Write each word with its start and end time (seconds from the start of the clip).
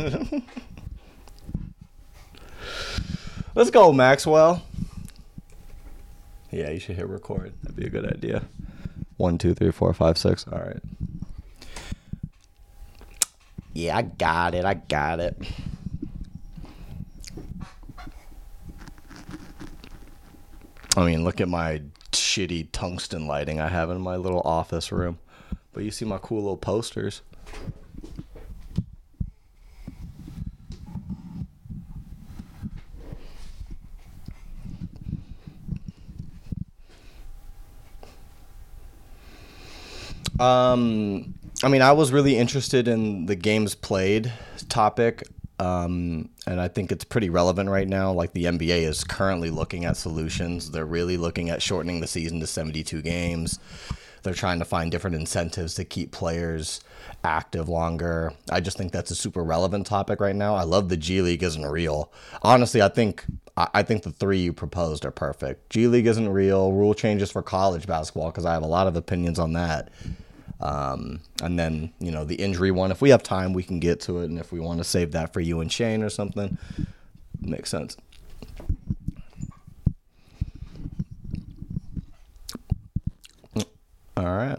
Let's 3.54 3.70
go, 3.70 3.92
Maxwell. 3.92 4.62
Yeah, 6.50 6.70
you 6.70 6.80
should 6.80 6.96
hit 6.96 7.06
record. 7.06 7.52
That'd 7.62 7.76
be 7.76 7.86
a 7.86 7.90
good 7.90 8.06
idea. 8.06 8.44
One, 9.16 9.38
two, 9.38 9.54
three, 9.54 9.70
four, 9.70 9.92
five, 9.92 10.16
six. 10.18 10.46
All 10.48 10.58
right. 10.58 10.80
Yeah, 13.72 13.96
I 13.96 14.02
got 14.02 14.54
it. 14.54 14.64
I 14.64 14.74
got 14.74 15.20
it. 15.20 15.36
I 20.96 21.04
mean, 21.04 21.22
look 21.22 21.40
at 21.40 21.48
my 21.48 21.82
shitty 22.12 22.68
tungsten 22.72 23.26
lighting 23.26 23.60
I 23.60 23.68
have 23.68 23.90
in 23.90 24.00
my 24.00 24.16
little 24.16 24.42
office 24.44 24.90
room. 24.90 25.18
But 25.72 25.84
you 25.84 25.90
see 25.92 26.04
my 26.04 26.18
cool 26.18 26.42
little 26.42 26.56
posters. 26.56 27.22
Um, 40.40 41.34
I 41.62 41.68
mean, 41.68 41.82
I 41.82 41.92
was 41.92 42.12
really 42.12 42.36
interested 42.36 42.88
in 42.88 43.26
the 43.26 43.36
games 43.36 43.74
played 43.74 44.32
topic. 44.68 45.22
Um, 45.58 46.30
and 46.46 46.58
I 46.58 46.68
think 46.68 46.90
it's 46.90 47.04
pretty 47.04 47.28
relevant 47.28 47.68
right 47.68 47.86
now. 47.86 48.12
Like 48.12 48.32
the 48.32 48.44
NBA 48.46 48.82
is 48.82 49.04
currently 49.04 49.50
looking 49.50 49.84
at 49.84 49.98
solutions. 49.98 50.70
They're 50.70 50.86
really 50.86 51.18
looking 51.18 51.50
at 51.50 51.60
shortening 51.60 52.00
the 52.00 52.06
season 52.06 52.40
to 52.40 52.46
72 52.46 53.02
games. 53.02 53.58
They're 54.22 54.32
trying 54.32 54.58
to 54.58 54.64
find 54.64 54.90
different 54.90 55.16
incentives 55.16 55.74
to 55.74 55.84
keep 55.84 56.12
players 56.12 56.80
active 57.24 57.68
longer. 57.68 58.32
I 58.50 58.60
just 58.60 58.78
think 58.78 58.92
that's 58.92 59.10
a 59.10 59.14
super 59.14 59.42
relevant 59.42 59.86
topic 59.86 60.20
right 60.20 60.36
now. 60.36 60.54
I 60.54 60.62
love 60.62 60.88
the 60.88 60.96
G 60.96 61.20
League 61.20 61.42
isn't 61.42 61.66
real. 61.66 62.10
Honestly, 62.42 62.80
I 62.80 62.88
think 62.88 63.24
I 63.56 63.82
think 63.82 64.04
the 64.04 64.12
three 64.12 64.38
you 64.38 64.52
proposed 64.54 65.04
are 65.04 65.10
perfect. 65.10 65.68
G 65.70 65.86
League 65.86 66.06
isn't 66.06 66.28
real. 66.28 66.72
Rule 66.72 66.94
changes 66.94 67.30
for 67.30 67.42
college 67.42 67.86
basketball 67.86 68.30
because 68.30 68.46
I 68.46 68.54
have 68.54 68.62
a 68.62 68.66
lot 68.66 68.86
of 68.86 68.96
opinions 68.96 69.38
on 69.38 69.52
that. 69.54 69.90
Um, 70.60 71.20
and 71.42 71.58
then, 71.58 71.92
you 71.98 72.10
know, 72.10 72.24
the 72.24 72.36
injury 72.36 72.70
one, 72.70 72.90
if 72.90 73.00
we 73.00 73.10
have 73.10 73.22
time, 73.22 73.52
we 73.52 73.62
can 73.62 73.80
get 73.80 74.00
to 74.02 74.20
it. 74.20 74.30
And 74.30 74.38
if 74.38 74.52
we 74.52 74.60
want 74.60 74.78
to 74.78 74.84
save 74.84 75.12
that 75.12 75.32
for 75.32 75.40
you 75.40 75.60
and 75.60 75.72
Shane 75.72 76.02
or 76.02 76.10
something, 76.10 76.58
makes 77.40 77.70
sense. 77.70 77.96
All 84.16 84.26
right. 84.26 84.58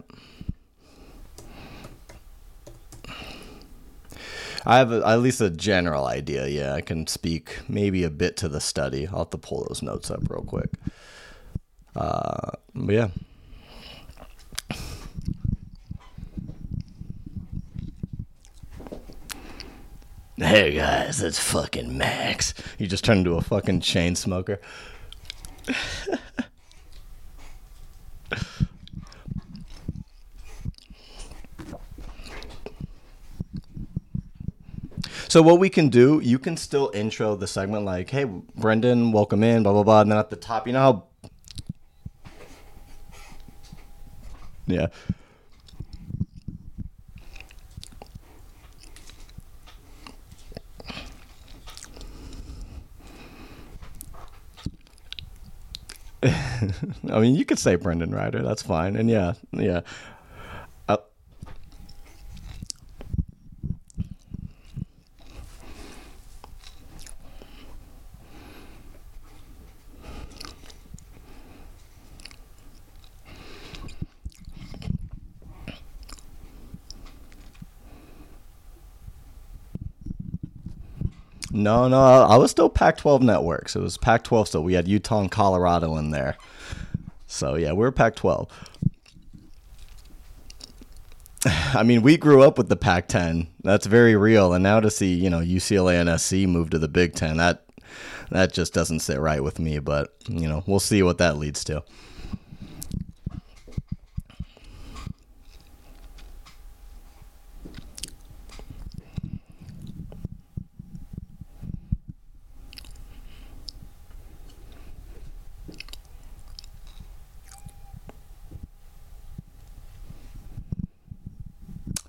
I 4.66 4.78
have 4.78 4.92
a, 4.92 5.06
at 5.06 5.22
least 5.22 5.42
a 5.42 5.50
general 5.50 6.06
idea. 6.06 6.48
Yeah, 6.48 6.74
I 6.74 6.82
can 6.82 7.08
speak 7.08 7.60
maybe 7.68 8.04
a 8.04 8.10
bit 8.10 8.38
to 8.38 8.48
the 8.48 8.62
study. 8.62 9.08
I'll 9.08 9.20
have 9.20 9.30
to 9.32 9.38
pull 9.38 9.66
those 9.68 9.82
notes 9.82 10.10
up 10.10 10.22
real 10.30 10.44
quick. 10.44 10.72
Uh, 11.96 12.52
but 12.74 12.94
yeah. 12.94 13.10
Hey 20.52 20.74
guys, 20.74 21.22
it's 21.22 21.40
fucking 21.40 21.98
Max. 21.98 22.54
You 22.78 22.86
just 22.86 23.06
turned 23.06 23.20
into 23.20 23.38
a 23.38 23.42
fucking 23.42 23.80
chain 23.80 24.18
smoker. 24.18 24.60
So 35.30 35.42
what 35.42 35.58
we 35.58 35.70
can 35.70 35.88
do, 35.88 36.20
you 36.22 36.38
can 36.38 36.58
still 36.58 36.92
intro 36.94 37.38
the 37.38 37.48
segment 37.48 37.86
like, 37.86 38.10
"Hey, 38.10 38.26
Brendon, 38.26 39.14
welcome 39.14 39.46
in," 39.46 39.64
blah 39.64 39.72
blah 39.72 39.84
blah, 39.84 40.02
and 40.02 40.12
then 40.12 40.18
at 40.18 40.32
the 40.32 40.36
top, 40.36 40.68
you 40.68 40.74
know 40.74 40.80
how 40.82 41.04
Yeah. 44.68 44.88
I 57.12 57.20
mean, 57.20 57.36
you 57.36 57.46
could 57.46 57.60
say 57.60 57.76
Brendon 57.76 58.12
Ryder. 58.12 58.42
That's 58.44 58.62
fine. 58.62 58.96
And 58.96 59.10
yeah, 59.10 59.34
yeah. 59.52 59.82
No, 81.64 81.88
no, 81.88 81.98
I 82.00 82.38
was 82.38 82.52
still 82.52 82.70
Pac-12 82.70 83.22
networks. 83.22 83.76
It 83.76 83.82
was 83.82 83.98
Pac-12 83.98 84.48
still. 84.48 84.64
We 84.64 84.74
had 84.74 84.88
Utah 84.88 85.22
and 85.22 85.32
Colorado 85.32 85.98
in 85.98 86.12
there. 86.12 86.38
So 87.28 87.56
yeah, 87.56 87.72
we're 87.72 87.92
Pac-12. 87.92 88.50
I 91.46 91.84
mean, 91.84 92.02
we 92.02 92.18
grew 92.18 92.44
up 92.44 92.58
with 92.58 92.70
the 92.70 92.76
Pac-10. 92.76 93.48
That's 93.64 93.86
very 93.86 94.16
real. 94.16 94.54
And 94.54 94.64
now 94.64 94.80
to 94.80 94.92
see, 94.92 95.14
you 95.14 95.30
know, 95.30 95.40
UCLA 95.40 96.00
and 96.00 96.20
SC 96.20 96.48
move 96.48 96.70
to 96.72 96.80
the 96.80 96.88
Big 96.88 97.16
Ten, 97.16 97.38
that 97.38 97.66
that 98.30 98.54
just 98.54 98.74
doesn't 98.74 99.02
sit 99.02 99.20
right 99.20 99.44
with 99.44 99.60
me. 99.60 99.80
But 99.80 100.14
you 100.28 100.48
know, 100.48 100.64
we'll 100.66 100.80
see 100.80 101.04
what 101.04 101.18
that 101.18 101.38
leads 101.38 101.64
to. 101.66 101.84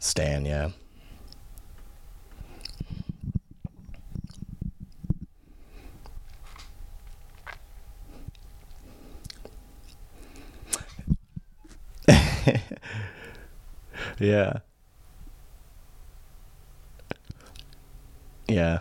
Stan, 0.03 0.45
yeah. 0.45 0.71
yeah. 14.19 14.59
Yeah. 18.49 18.81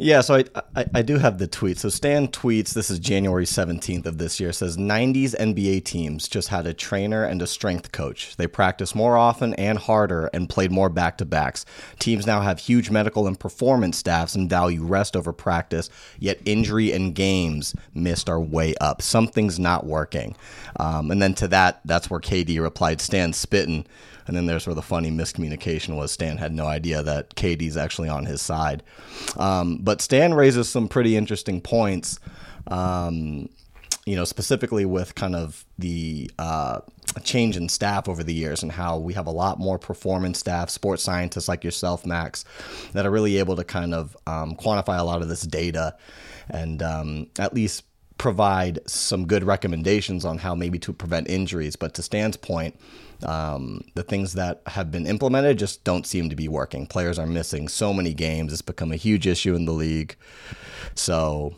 Yeah, 0.00 0.20
so 0.20 0.36
I, 0.36 0.44
I, 0.76 0.86
I 0.94 1.02
do 1.02 1.18
have 1.18 1.38
the 1.38 1.48
tweet. 1.48 1.76
So 1.76 1.88
Stan 1.88 2.28
tweets. 2.28 2.72
This 2.72 2.88
is 2.88 3.00
January 3.00 3.44
seventeenth 3.44 4.06
of 4.06 4.18
this 4.18 4.38
year. 4.38 4.52
Says 4.52 4.76
'90s 4.76 5.34
NBA 5.34 5.84
teams 5.84 6.28
just 6.28 6.48
had 6.48 6.68
a 6.68 6.72
trainer 6.72 7.24
and 7.24 7.42
a 7.42 7.48
strength 7.48 7.90
coach. 7.90 8.36
They 8.36 8.46
practiced 8.46 8.94
more 8.94 9.16
often 9.16 9.54
and 9.54 9.76
harder 9.76 10.30
and 10.32 10.48
played 10.48 10.70
more 10.70 10.88
back 10.88 11.18
to 11.18 11.24
backs. 11.24 11.66
Teams 11.98 12.28
now 12.28 12.42
have 12.42 12.60
huge 12.60 12.90
medical 12.90 13.26
and 13.26 13.40
performance 13.40 13.98
staffs 13.98 14.36
and 14.36 14.48
value 14.48 14.84
rest 14.84 15.16
over 15.16 15.32
practice. 15.32 15.90
Yet 16.20 16.38
injury 16.44 16.92
and 16.92 17.12
games 17.12 17.74
missed 17.92 18.28
are 18.28 18.40
way 18.40 18.76
up. 18.80 19.02
Something's 19.02 19.58
not 19.58 19.84
working. 19.84 20.36
Um, 20.78 21.10
and 21.10 21.20
then 21.20 21.34
to 21.34 21.48
that, 21.48 21.80
that's 21.84 22.08
where 22.08 22.20
KD 22.20 22.60
replied, 22.60 23.00
"Stan 23.00 23.32
spitting." 23.32 23.84
And 24.28 24.36
then 24.36 24.46
there's 24.46 24.66
where 24.66 24.74
the 24.74 24.82
funny 24.82 25.10
miscommunication 25.10 25.96
was. 25.96 26.12
Stan 26.12 26.36
had 26.36 26.54
no 26.54 26.66
idea 26.66 27.02
that 27.02 27.34
KD's 27.34 27.76
actually 27.76 28.08
on 28.08 28.26
his 28.26 28.40
side. 28.40 28.82
Um, 29.36 29.78
but 29.78 30.00
Stan 30.00 30.34
raises 30.34 30.68
some 30.68 30.86
pretty 30.86 31.16
interesting 31.16 31.60
points. 31.60 32.20
Um, 32.66 33.48
you 34.04 34.16
know, 34.16 34.24
specifically 34.24 34.86
with 34.86 35.14
kind 35.14 35.34
of 35.36 35.66
the 35.78 36.30
uh, 36.38 36.80
change 37.24 37.56
in 37.56 37.68
staff 37.68 38.08
over 38.08 38.22
the 38.22 38.32
years 38.32 38.62
and 38.62 38.72
how 38.72 38.98
we 38.98 39.12
have 39.14 39.26
a 39.26 39.30
lot 39.30 39.58
more 39.58 39.78
performance 39.78 40.38
staff, 40.38 40.70
sports 40.70 41.02
scientists 41.02 41.48
like 41.48 41.64
yourself, 41.64 42.06
Max, 42.06 42.44
that 42.92 43.04
are 43.04 43.10
really 43.10 43.38
able 43.38 43.56
to 43.56 43.64
kind 43.64 43.92
of 43.92 44.16
um, 44.26 44.54
quantify 44.56 44.98
a 44.98 45.02
lot 45.02 45.20
of 45.20 45.28
this 45.28 45.42
data 45.42 45.96
and 46.48 46.82
um, 46.82 47.26
at 47.38 47.52
least 47.52 47.84
provide 48.18 48.80
some 48.86 49.26
good 49.26 49.44
recommendations 49.44 50.24
on 50.24 50.38
how 50.38 50.54
maybe 50.54 50.78
to 50.80 50.92
prevent 50.92 51.28
injuries. 51.30 51.76
But 51.76 51.94
to 51.94 52.02
Stan's 52.02 52.36
point, 52.36 52.78
um, 53.24 53.82
the 53.94 54.02
things 54.02 54.34
that 54.34 54.62
have 54.66 54.90
been 54.90 55.06
implemented 55.06 55.58
just 55.58 55.84
don't 55.84 56.06
seem 56.06 56.28
to 56.28 56.36
be 56.36 56.48
working. 56.48 56.86
Players 56.86 57.18
are 57.18 57.26
missing 57.26 57.68
so 57.68 57.94
many 57.94 58.12
games. 58.12 58.52
It's 58.52 58.62
become 58.62 58.92
a 58.92 58.96
huge 58.96 59.26
issue 59.26 59.54
in 59.54 59.64
the 59.64 59.72
league. 59.72 60.16
So. 60.94 61.54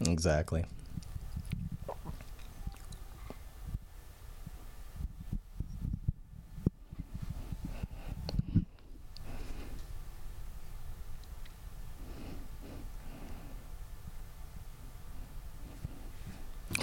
Exactly. 0.00 0.64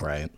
Right. 0.01 0.30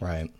Right. 0.00 0.30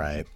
Right. 0.00 0.26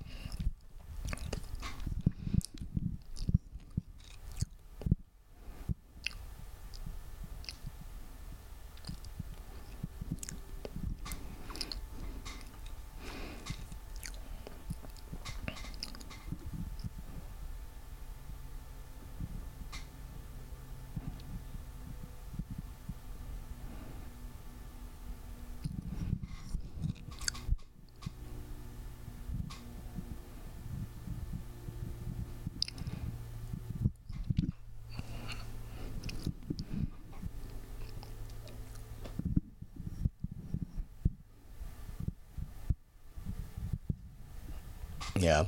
Yeah. 45.16 45.44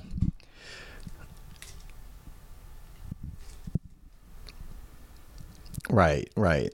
Right, 5.90 6.28
right. 6.36 6.72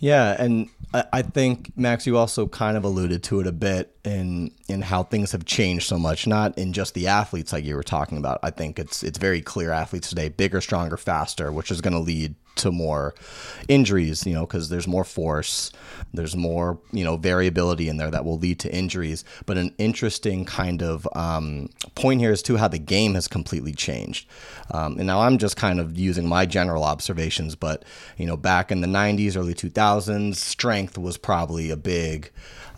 Yeah, 0.00 0.36
and 0.38 0.68
I, 0.94 1.22
think 1.22 1.72
Max, 1.76 2.06
you 2.06 2.16
also 2.16 2.46
kind 2.46 2.76
of 2.76 2.84
alluded 2.84 3.22
to 3.24 3.40
it 3.40 3.46
a 3.46 3.52
bit 3.52 3.94
in 4.04 4.52
in 4.68 4.80
how 4.80 5.02
things 5.02 5.32
have 5.32 5.44
changed 5.44 5.86
so 5.86 5.98
much. 5.98 6.26
Not 6.26 6.56
in 6.56 6.72
just 6.72 6.94
the 6.94 7.08
athletes 7.08 7.52
like 7.52 7.64
you 7.64 7.74
were 7.74 7.82
talking 7.82 8.16
about. 8.16 8.38
I 8.42 8.50
think 8.50 8.78
it's 8.78 9.02
it's 9.02 9.18
very 9.18 9.42
clear 9.42 9.70
athletes 9.70 10.08
today, 10.08 10.28
bigger, 10.28 10.60
stronger, 10.60 10.96
faster, 10.96 11.52
which 11.52 11.70
is 11.70 11.80
going 11.80 11.92
to 11.92 11.98
lead 11.98 12.36
to 12.58 12.72
more 12.72 13.14
injuries, 13.68 14.26
you 14.26 14.34
know, 14.34 14.46
because 14.46 14.68
there's 14.68 14.86
more 14.86 15.04
force, 15.04 15.72
there's 16.12 16.36
more, 16.36 16.78
you 16.92 17.04
know, 17.04 17.16
variability 17.16 17.88
in 17.88 17.96
there 17.96 18.10
that 18.10 18.24
will 18.24 18.38
lead 18.38 18.58
to 18.60 18.74
injuries. 18.74 19.24
But 19.46 19.58
an 19.58 19.74
interesting 19.78 20.44
kind 20.44 20.82
of 20.82 21.08
um, 21.14 21.70
point 21.94 22.20
here 22.20 22.32
is 22.32 22.42
too 22.42 22.56
how 22.56 22.68
the 22.68 22.78
game 22.78 23.14
has 23.14 23.28
completely 23.28 23.72
changed. 23.72 24.28
Um, 24.70 24.98
and 24.98 25.06
now 25.06 25.20
I'm 25.20 25.38
just 25.38 25.56
kind 25.56 25.80
of 25.80 25.98
using 25.98 26.26
my 26.26 26.46
general 26.46 26.84
observations, 26.84 27.54
but, 27.54 27.84
you 28.16 28.26
know, 28.26 28.36
back 28.36 28.70
in 28.70 28.80
the 28.80 28.86
90s, 28.86 29.36
early 29.36 29.54
2000s, 29.54 30.36
strength 30.36 30.98
was 30.98 31.16
probably 31.16 31.70
a 31.70 31.76
big 31.76 32.30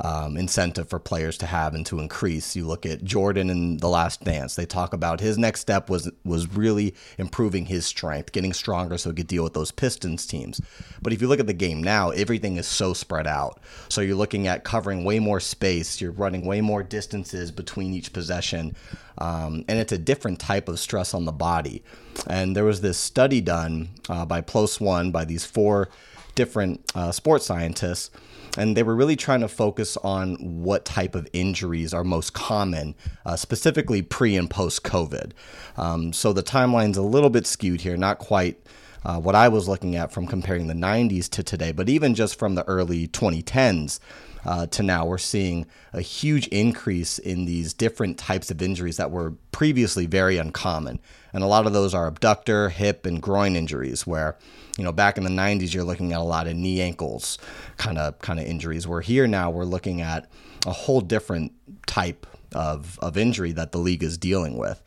um, 0.03 0.37
incentive 0.37 0.89
for 0.89 0.99
players 0.99 1.37
to 1.39 1.47
have 1.47 1.75
and 1.75 1.85
to 1.87 1.99
increase. 1.99 2.57
You 2.57 2.67
look 2.67 2.87
at 2.87 3.05
Jordan 3.05 3.51
in 3.51 3.79
The 3.79 3.89
Last 3.89 4.25
Dance; 4.25 4.55
they 4.55 4.67
talk 4.67 4.93
about 4.93 5.21
his 5.21 5.37
next 5.37 5.61
step 5.61 5.91
was 5.91 6.11
was 6.25 6.49
really 6.55 6.95
improving 7.19 7.67
his 7.67 7.87
strength, 7.87 8.33
getting 8.33 8.53
stronger 8.53 8.97
so 8.99 9.11
he 9.11 9.17
could 9.17 9.27
deal 9.27 9.45
with 9.45 9.55
those 9.55 9.70
Pistons 9.77 10.27
teams. 10.27 10.61
But 11.03 11.13
if 11.13 11.21
you 11.21 11.29
look 11.29 11.41
at 11.41 11.47
the 11.47 11.53
game 11.53 11.83
now, 11.83 12.11
everything 12.11 12.57
is 12.57 12.67
so 12.67 12.95
spread 12.95 13.27
out. 13.27 13.61
So 13.89 14.01
you're 14.01 14.17
looking 14.17 14.47
at 14.47 14.65
covering 14.65 15.05
way 15.05 15.19
more 15.19 15.41
space. 15.41 16.01
You're 16.01 16.13
running 16.13 16.45
way 16.45 16.61
more 16.61 16.83
distances 16.83 17.51
between 17.51 17.95
each 17.95 18.13
possession. 18.13 18.77
Um, 19.19 19.65
and 19.69 19.79
it's 19.79 19.93
a 19.93 19.99
different 19.99 20.41
type 20.41 20.69
of 20.69 20.79
stress 20.79 21.15
on 21.15 21.25
the 21.25 21.33
body. 21.33 21.83
And 22.27 22.57
there 22.57 22.65
was 22.65 22.81
this 22.81 22.99
study 22.99 23.41
done 23.41 23.91
uh, 24.09 24.25
by 24.25 24.41
PLOS 24.41 24.81
One 24.81 25.11
by 25.11 25.25
these 25.25 25.45
four 25.45 25.89
different 26.35 26.81
uh, 26.95 27.13
sports 27.13 27.45
scientists 27.47 28.11
and 28.57 28.77
they 28.77 28.83
were 28.83 28.97
really 28.97 29.17
trying 29.17 29.41
to 29.41 29.49
focus 29.49 29.97
on 29.99 30.35
what 30.37 30.85
type 30.85 31.15
of 31.15 31.29
injuries 31.33 31.95
are 31.95 32.05
most 32.05 32.33
common, 32.33 32.95
uh, 33.25 33.37
specifically 33.37 34.03
pre 34.03 34.37
and 34.37 34.51
post 34.51 34.83
COVID. 34.83 35.33
Um, 35.77 36.13
so 36.13 36.33
the 36.33 36.43
timeline's 36.43 36.97
a 36.97 37.03
little 37.03 37.31
bit 37.31 37.47
skewed 37.47 37.83
here, 37.83 37.97
not 37.97 38.19
quite 38.19 38.61
uh, 39.05 39.19
what 39.19 39.35
I 39.35 39.49
was 39.49 39.69
looking 39.69 39.97
at 39.97 40.13
from 40.13 40.27
comparing 40.27 40.67
the 40.67 40.75
90s 40.75 41.29
to 41.31 41.43
today, 41.43 41.73
but 41.73 41.89
even 41.89 42.15
just 42.15 42.39
from 42.39 42.55
the 42.55 42.67
early 42.69 43.09
2010s 43.09 43.99
uh, 44.45 44.67
to 44.67 44.83
now, 44.83 45.05
we're 45.05 45.19
seeing 45.19 45.67
a 45.93 46.01
huge 46.01 46.47
increase 46.49 47.19
in 47.19 47.45
these 47.45 47.75
different 47.75 48.19
types 48.19 48.51
of 48.51 48.63
injuries 48.63 48.97
that 48.97 49.11
were 49.11 49.35
previously 49.53 50.07
very 50.07 50.39
uncommon. 50.39 50.99
And 51.33 51.45
a 51.45 51.47
lot 51.47 51.67
of 51.67 51.73
those 51.73 51.95
are 51.95 52.07
abductor, 52.07 52.71
hip, 52.71 53.05
and 53.05 53.21
groin 53.21 53.55
injuries, 53.55 54.07
where 54.07 54.37
you 54.79 54.85
know 54.85 54.93
back 54.93 55.19
in 55.19 55.25
the 55.25 55.31
90s 55.31 55.75
you're 55.75 55.85
looking 55.85 56.13
at 56.13 56.21
a 56.21 56.25
lot 56.25 56.47
of 56.47 56.57
knee 56.57 56.81
ankles 56.81 57.39
kind 57.77 57.99
of 57.99 58.19
kind 58.21 58.41
of 58.41 58.47
injuries. 58.47 58.87
Where 58.87 59.01
here 59.01 59.27
now 59.27 59.51
we're 59.51 59.65
looking 59.65 60.01
at 60.01 60.29
a 60.67 60.73
whole 60.73 61.01
different 61.01 61.53
type 61.87 62.27
of 62.55 62.99
of 63.01 63.17
injury 63.17 63.53
that 63.53 63.73
the 63.73 63.79
league 63.79 64.03
is 64.03 64.17
dealing 64.17 64.57
with. 64.57 64.83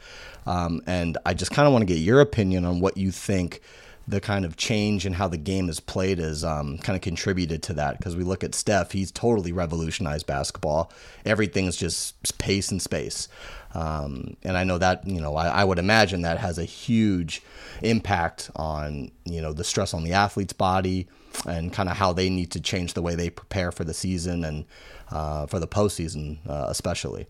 Um, 0.45 0.81
and 0.87 1.17
I 1.25 1.33
just 1.33 1.51
kind 1.51 1.67
of 1.67 1.73
want 1.73 1.83
to 1.83 1.93
get 1.93 1.99
your 1.99 2.19
opinion 2.19 2.65
on 2.65 2.79
what 2.79 2.97
you 2.97 3.11
think 3.11 3.61
the 4.07 4.19
kind 4.19 4.43
of 4.43 4.57
change 4.57 5.05
in 5.05 5.13
how 5.13 5.27
the 5.27 5.37
game 5.37 5.69
is 5.69 5.79
played 5.79 6.19
has 6.19 6.43
um, 6.43 6.77
kind 6.79 6.95
of 6.95 7.01
contributed 7.01 7.63
to 7.63 7.73
that. 7.73 7.97
Because 7.97 8.15
we 8.15 8.23
look 8.23 8.43
at 8.43 8.53
Steph, 8.53 8.91
he's 8.91 9.11
totally 9.11 9.51
revolutionized 9.51 10.27
basketball. 10.27 10.91
Everything's 11.25 11.77
just 11.77 12.37
pace 12.37 12.69
and 12.69 12.81
space. 12.81 13.29
Um, 13.73 14.35
and 14.43 14.57
I 14.57 14.63
know 14.65 14.77
that, 14.77 15.07
you 15.07 15.21
know, 15.21 15.35
I, 15.35 15.47
I, 15.47 15.63
would 15.63 15.79
imagine 15.79 16.21
that 16.21 16.37
has 16.37 16.59
a 16.59 16.63
huge 16.63 17.41
impact 17.81 18.51
on, 18.55 19.09
you 19.25 19.41
know, 19.41 19.51
the 19.51 19.63
stress 19.63 19.95
on 19.95 20.03
the 20.03 20.13
athlete's 20.13 20.53
body 20.53 21.07
and 21.47 21.73
kind 21.73 21.89
of 21.89 21.97
how 21.97 22.13
they 22.13 22.29
need 22.29 22.51
to 22.51 22.61
change 22.61 22.93
the 22.93 23.01
way 23.01 23.15
they 23.15 23.31
prepare 23.31 23.71
for 23.71 23.83
the 23.83 23.93
season 23.93 24.43
and 24.43 24.65
uh, 25.09 25.47
for 25.47 25.57
the 25.57 25.67
postseason, 25.67 26.37
uh, 26.47 26.67
especially. 26.69 27.25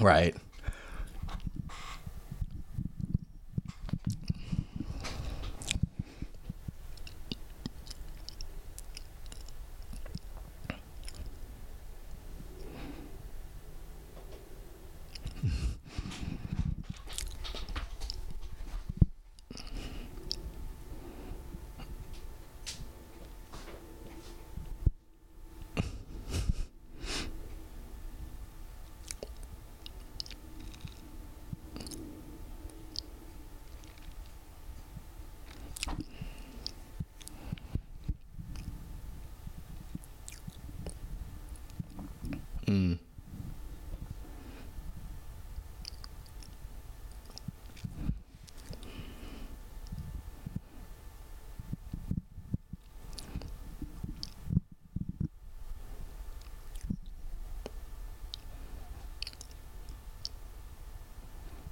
Right. 0.00 0.34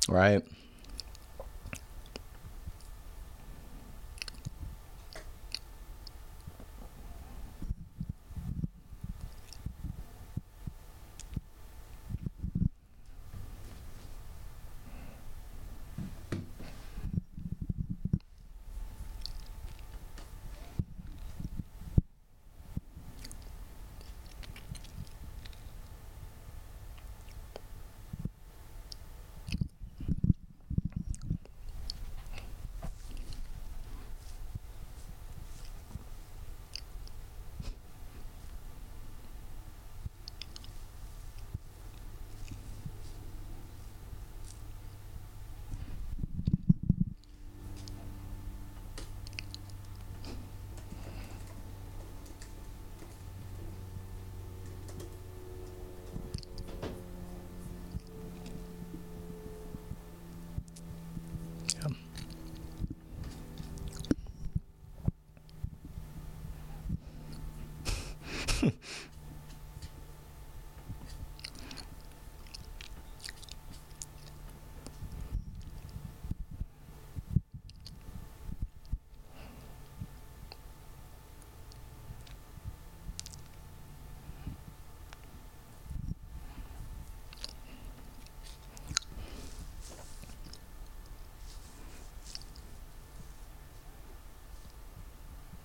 Right. 0.08 0.42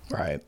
Right. 0.09 0.41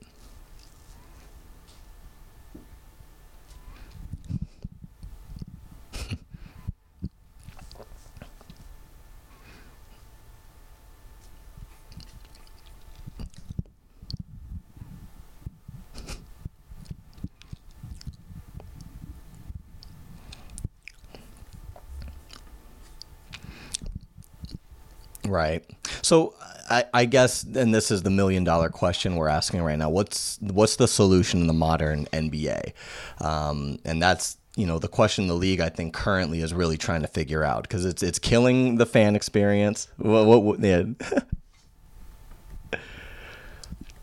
Right. 25.35 25.65
So 26.01 26.33
I, 26.69 26.85
I 26.93 27.05
guess, 27.05 27.43
and 27.43 27.75
this 27.75 27.91
is 27.91 28.03
the 28.03 28.09
million 28.09 28.45
dollar 28.45 28.69
question 28.69 29.17
we're 29.17 29.27
asking 29.27 29.61
right 29.61 29.77
now. 29.77 29.89
What's 29.89 30.39
what's 30.39 30.77
the 30.77 30.87
solution 30.87 31.41
in 31.41 31.47
the 31.47 31.53
modern 31.53 32.05
NBA? 32.07 32.71
Um, 33.19 33.79
and 33.83 34.01
that's 34.01 34.37
you 34.55 34.65
know 34.65 34.79
the 34.79 34.87
question 34.87 35.27
the 35.27 35.33
league 35.33 35.59
I 35.59 35.67
think 35.67 35.93
currently 35.93 36.41
is 36.41 36.53
really 36.53 36.77
trying 36.77 37.01
to 37.01 37.09
figure 37.09 37.43
out 37.43 37.63
because 37.63 37.85
it's 37.85 38.01
it's 38.01 38.17
killing 38.17 38.77
the 38.77 38.85
fan 38.85 39.15
experience. 39.15 39.89
What, 39.97 40.25
what, 40.25 40.43
what 40.43 40.59
yeah. 40.61 40.83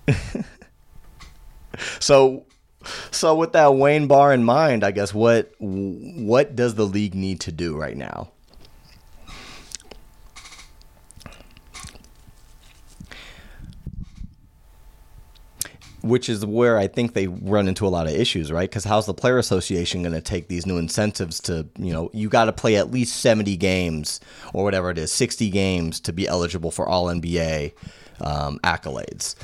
so 1.98 2.44
so 3.10 3.34
with 3.34 3.52
that 3.52 3.74
Wayne 3.74 4.06
Barr 4.06 4.34
in 4.34 4.44
mind, 4.44 4.84
I 4.84 4.90
guess 4.90 5.14
what 5.14 5.50
what 5.58 6.54
does 6.54 6.74
the 6.74 6.86
league 6.86 7.14
need 7.14 7.40
to 7.40 7.52
do 7.52 7.74
right 7.74 7.96
now? 7.96 8.32
which 16.02 16.28
is 16.28 16.44
where 16.44 16.78
I 16.78 16.88
think 16.88 17.14
they 17.14 17.28
run 17.28 17.68
into 17.68 17.86
a 17.86 17.90
lot 17.90 18.06
of 18.06 18.12
issues, 18.12 18.50
right? 18.50 18.68
Because 18.68 18.84
how's 18.84 19.06
the 19.06 19.14
player 19.14 19.38
association 19.38 20.02
going 20.02 20.14
to 20.14 20.20
take 20.20 20.48
these 20.48 20.66
new 20.66 20.78
incentives 20.78 21.40
to, 21.42 21.68
you 21.78 21.92
know, 21.92 22.10
you 22.12 22.28
got 22.28 22.46
to 22.46 22.52
play 22.52 22.76
at 22.76 22.90
least 22.90 23.20
70 23.20 23.56
games 23.56 24.20
or 24.52 24.64
whatever 24.64 24.90
it 24.90 24.98
is, 24.98 25.12
60 25.12 25.48
games 25.50 26.00
to 26.00 26.12
be 26.12 26.26
eligible 26.26 26.70
for 26.70 26.88
all 26.88 27.06
NBA 27.06 27.72
um, 28.20 28.58
accolades? 28.64 29.36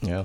Yeah. 0.00 0.24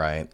Right. 0.00 0.28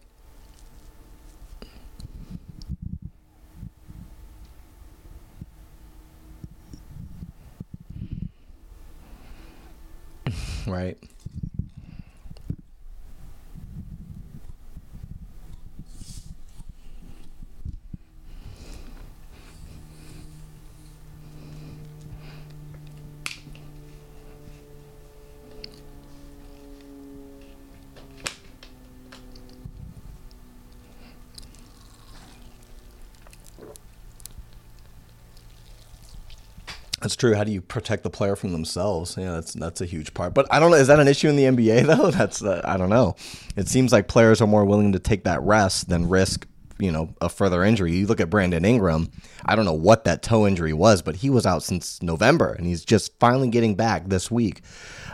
That's 37.07 37.15
true. 37.15 37.35
How 37.35 37.45
do 37.45 37.53
you 37.53 37.61
protect 37.61 38.03
the 38.03 38.09
player 38.09 38.35
from 38.35 38.51
themselves? 38.51 39.15
Yeah, 39.17 39.31
that's 39.31 39.53
that's 39.53 39.79
a 39.79 39.85
huge 39.85 40.13
part. 40.13 40.33
But 40.33 40.45
I 40.51 40.59
don't 40.59 40.71
know. 40.71 40.75
Is 40.75 40.87
that 40.87 40.99
an 40.99 41.07
issue 41.07 41.29
in 41.29 41.37
the 41.37 41.43
NBA 41.43 41.85
though? 41.97 42.11
That's 42.11 42.43
uh, 42.43 42.59
I 42.65 42.75
don't 42.75 42.89
know. 42.89 43.15
It 43.55 43.69
seems 43.69 43.93
like 43.93 44.09
players 44.09 44.41
are 44.41 44.45
more 44.45 44.65
willing 44.65 44.91
to 44.91 44.99
take 44.99 45.23
that 45.23 45.41
rest 45.41 45.87
than 45.87 46.09
risk 46.09 46.45
you 46.79 46.91
know 46.91 47.15
a 47.21 47.29
further 47.29 47.63
injury. 47.63 47.93
You 47.93 48.07
look 48.07 48.19
at 48.19 48.29
Brandon 48.29 48.65
Ingram. 48.65 49.09
I 49.45 49.55
don't 49.55 49.63
know 49.63 49.71
what 49.71 50.03
that 50.03 50.21
toe 50.21 50.45
injury 50.45 50.73
was, 50.73 51.01
but 51.01 51.15
he 51.15 51.29
was 51.29 51.45
out 51.45 51.63
since 51.63 52.03
November, 52.03 52.51
and 52.51 52.67
he's 52.67 52.83
just 52.83 53.17
finally 53.19 53.47
getting 53.47 53.75
back 53.75 54.09
this 54.09 54.29
week. 54.29 54.59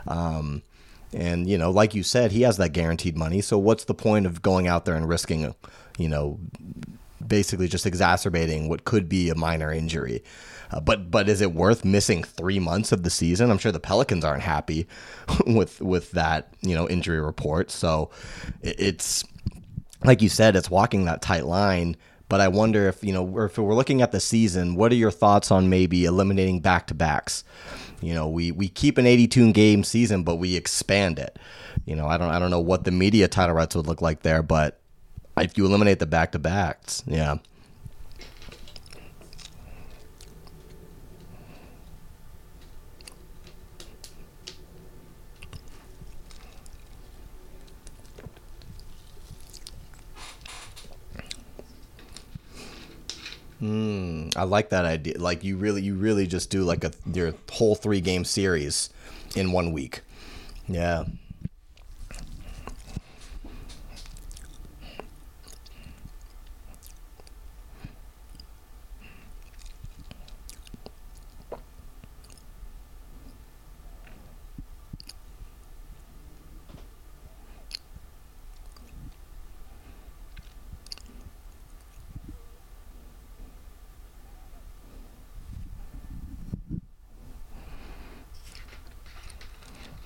Um, 0.07 0.63
and 1.13 1.47
you 1.47 1.59
know, 1.59 1.69
like 1.69 1.93
you 1.93 2.01
said, 2.01 2.31
he 2.31 2.41
has 2.41 2.57
that 2.57 2.73
guaranteed 2.73 3.15
money. 3.15 3.41
So 3.41 3.59
what's 3.59 3.83
the 3.83 3.93
point 3.93 4.25
of 4.25 4.41
going 4.41 4.67
out 4.67 4.85
there 4.85 4.95
and 4.95 5.07
risking, 5.07 5.53
you 5.99 6.09
know, 6.09 6.39
basically 7.27 7.67
just 7.67 7.85
exacerbating 7.85 8.69
what 8.69 8.85
could 8.85 9.09
be 9.09 9.29
a 9.29 9.35
minor 9.35 9.71
injury? 9.71 10.23
Uh, 10.71 10.79
but 10.79 11.11
but 11.11 11.29
is 11.29 11.41
it 11.41 11.53
worth 11.53 11.85
missing 11.85 12.23
three 12.23 12.59
months 12.59 12.91
of 12.91 13.03
the 13.03 13.09
season? 13.09 13.51
I'm 13.51 13.57
sure 13.57 13.71
the 13.71 13.79
Pelicans 13.79 14.25
aren't 14.25 14.43
happy 14.43 14.87
with 15.47 15.81
with 15.81 16.11
that 16.11 16.53
you 16.61 16.75
know 16.75 16.89
injury 16.89 17.19
report. 17.19 17.69
So 17.69 18.09
it's 18.61 19.23
like 20.03 20.21
you 20.21 20.29
said, 20.29 20.55
it's 20.55 20.69
walking 20.69 21.05
that 21.05 21.21
tight 21.21 21.45
line. 21.45 21.95
But 22.29 22.41
I 22.41 22.47
wonder 22.47 22.87
if 22.87 23.03
you 23.03 23.13
know 23.13 23.39
if 23.39 23.57
we're 23.57 23.75
looking 23.75 24.01
at 24.01 24.11
the 24.11 24.19
season, 24.19 24.75
what 24.75 24.91
are 24.91 24.95
your 24.95 25.11
thoughts 25.11 25.51
on 25.51 25.69
maybe 25.69 26.05
eliminating 26.05 26.61
back 26.61 26.87
to 26.87 26.95
backs? 26.95 27.43
You 28.01 28.13
know, 28.13 28.27
we 28.27 28.51
we 28.51 28.67
keep 28.67 28.97
an 28.97 29.05
82 29.05 29.53
game 29.53 29.83
season, 29.83 30.23
but 30.23 30.35
we 30.37 30.55
expand 30.55 31.19
it. 31.19 31.37
You 31.85 31.95
know, 31.95 32.07
I 32.07 32.17
don't 32.17 32.31
I 32.31 32.39
don't 32.39 32.49
know 32.49 32.59
what 32.59 32.85
the 32.85 32.91
media 32.91 33.27
title 33.27 33.55
rights 33.55 33.75
would 33.75 33.87
look 33.87 34.01
like 34.01 34.23
there, 34.23 34.41
but 34.41 34.79
if 35.37 35.57
you 35.57 35.65
eliminate 35.65 35.99
the 35.99 36.05
back 36.05 36.31
to 36.33 36.39
backs, 36.39 37.03
yeah. 37.07 37.37
Mm, 53.61 54.35
I 54.35 54.43
like 54.43 54.69
that 54.69 54.83
idea. 54.83 55.17
Like 55.17 55.43
you 55.43 55.55
really, 55.55 55.81
you 55.81 55.95
really 55.95 56.27
just 56.27 56.49
do 56.49 56.63
like 56.63 56.83
a 56.83 56.91
your 57.13 57.33
whole 57.49 57.75
three 57.75 58.01
game 58.01 58.25
series 58.25 58.89
in 59.35 59.53
one 59.53 59.71
week. 59.71 60.01
Yeah. 60.67 61.05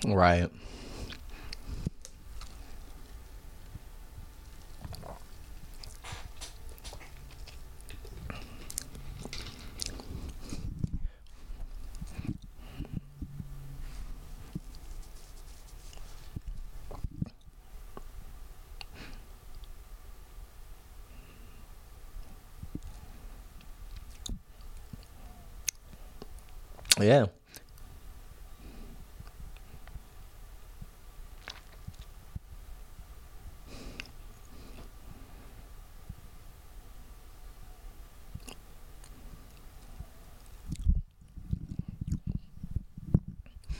Right. 0.07 0.49
Yeah. 26.99 27.27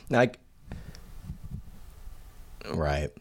Like, 0.10 0.40
right. 2.74 3.12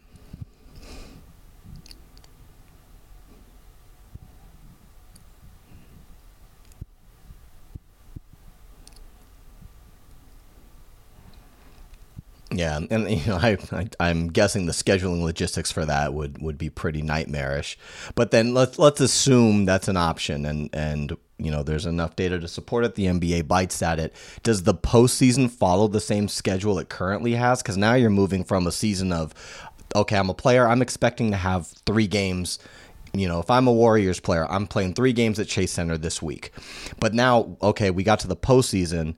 Yeah, 12.51 12.79
and 12.89 13.09
you 13.09 13.25
know, 13.27 13.35
I, 13.41 13.57
I 13.99 14.09
am 14.09 14.29
guessing 14.29 14.65
the 14.65 14.71
scheduling 14.71 15.21
logistics 15.21 15.71
for 15.71 15.85
that 15.85 16.13
would 16.13 16.41
would 16.41 16.57
be 16.57 16.69
pretty 16.69 17.01
nightmarish. 17.01 17.77
But 18.15 18.31
then 18.31 18.53
let's 18.53 18.79
let's 18.79 19.01
assume 19.01 19.65
that's 19.65 19.87
an 19.87 19.97
option, 19.97 20.45
and 20.45 20.69
and 20.73 21.17
you 21.37 21.51
know 21.51 21.63
there's 21.63 21.85
enough 21.85 22.15
data 22.15 22.39
to 22.39 22.47
support 22.47 22.83
it. 22.85 22.95
The 22.95 23.05
NBA 23.05 23.47
bites 23.47 23.81
at 23.81 23.99
it. 23.99 24.13
Does 24.43 24.63
the 24.63 24.73
postseason 24.73 25.49
follow 25.49 25.87
the 25.87 25.99
same 25.99 26.27
schedule 26.27 26.79
it 26.79 26.89
currently 26.89 27.33
has? 27.33 27.61
Because 27.61 27.77
now 27.77 27.93
you're 27.93 28.09
moving 28.09 28.43
from 28.43 28.65
a 28.67 28.71
season 28.71 29.11
of, 29.11 29.33
okay, 29.95 30.17
I'm 30.17 30.29
a 30.29 30.33
player. 30.33 30.67
I'm 30.67 30.81
expecting 30.81 31.31
to 31.31 31.37
have 31.37 31.67
three 31.85 32.07
games 32.07 32.59
you 33.13 33.27
know, 33.27 33.39
if 33.39 33.49
I'm 33.49 33.67
a 33.67 33.73
Warriors 33.73 34.19
player, 34.19 34.45
I'm 34.49 34.67
playing 34.67 34.93
three 34.93 35.13
games 35.13 35.39
at 35.39 35.47
Chase 35.47 35.71
Center 35.71 35.97
this 35.97 36.21
week. 36.21 36.51
But 36.99 37.13
now, 37.13 37.57
okay, 37.61 37.89
we 37.89 38.03
got 38.03 38.19
to 38.19 38.27
the 38.27 38.35
postseason. 38.35 39.15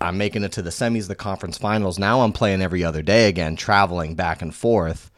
I'm 0.00 0.16
making 0.16 0.44
it 0.44 0.52
to 0.52 0.62
the 0.62 0.70
semis, 0.70 1.08
the 1.08 1.14
conference 1.14 1.58
finals. 1.58 1.98
Now 1.98 2.22
I'm 2.22 2.32
playing 2.32 2.62
every 2.62 2.82
other 2.82 3.02
day 3.02 3.28
again, 3.28 3.56
traveling 3.56 4.14
back 4.14 4.40
and 4.40 4.54
forth. 4.54 5.09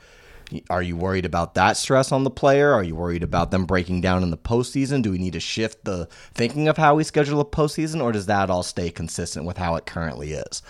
Are 0.71 0.83
you 0.83 0.97
worried 0.97 1.25
about 1.25 1.55
that 1.55 1.77
stress 1.77 2.12
on 2.12 2.25
the 2.25 2.31
player? 2.31 2.73
Are 2.73 2.83
you 2.83 2.95
worried 2.95 3.23
about 3.23 3.51
them 3.51 3.65
breaking 3.65 4.01
down 4.01 4.23
in 4.23 4.31
the 4.31 4.37
postseason? 4.37 5.03
Do 5.03 5.11
we 5.11 5.19
need 5.19 5.33
to 5.35 5.41
shift 5.41 5.85
the 5.85 6.07
thinking 6.35 6.69
of 6.69 6.77
how 6.77 6.95
we 6.95 7.05
schedule 7.05 7.41
a 7.41 7.45
postseason, 7.45 8.03
or 8.03 8.12
does 8.12 8.27
that 8.27 8.51
all 8.51 8.62
stay 8.62 8.91
consistent 8.91 9.47
with 9.47 9.59
how 9.59 9.77
it 9.77 9.87
currently 9.87 10.33
is? 10.33 10.62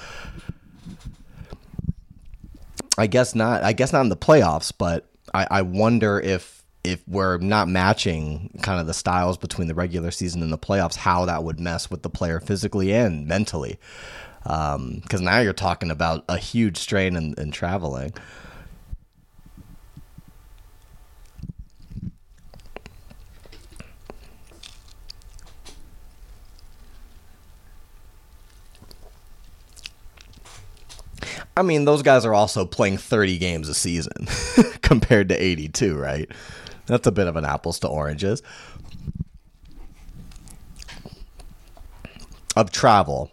I 2.99 3.07
guess 3.07 3.35
not. 3.35 3.63
I 3.65 3.73
guess 3.73 3.93
not 3.93 4.03
in 4.03 4.09
the 4.09 4.17
playoffs, 4.17 4.73
but 4.77 5.09
I, 5.35 5.47
I 5.51 5.63
wonder 5.63 6.21
if 6.21 6.63
if 6.85 7.07
we're 7.07 7.39
not 7.39 7.69
matching 7.69 8.59
kind 8.63 8.81
of 8.81 8.87
the 8.87 8.95
styles 8.95 9.39
between 9.39 9.69
the 9.69 9.75
regular 9.75 10.11
season 10.11 10.43
and 10.43 10.53
the 10.53 10.59
playoffs, 10.59 10.97
how 10.97 11.25
that 11.27 11.45
would 11.45 11.61
mess 11.61 11.91
with 11.91 12.03
the 12.03 12.11
player 12.11 12.41
physically 12.41 12.93
and 12.93 13.27
mentally. 13.27 13.79
Because 14.43 14.75
um, 14.75 15.25
now 15.25 15.39
you're 15.39 15.53
talking 15.53 15.93
about 15.93 16.25
a 16.29 16.37
huge 16.37 16.77
strain 16.77 17.15
in, 17.15 17.35
in 17.39 17.53
traveling. 17.53 18.13
I 31.57 31.63
mean, 31.63 31.85
those 31.85 32.03
guys 32.03 32.25
are 32.25 32.35
also 32.35 32.65
playing 32.65 32.99
30 32.99 33.39
games 33.39 33.69
a 33.69 33.75
season 33.75 34.27
compared 34.83 35.29
to 35.29 35.35
82, 35.41 35.97
right? 35.97 36.31
That's 36.87 37.07
a 37.07 37.13
bit 37.13 37.27
of 37.27 37.37
an 37.37 37.45
apples 37.45 37.79
to 37.81 37.89
oranges. 37.89 38.43
Of 42.57 42.71
travel. 42.71 43.31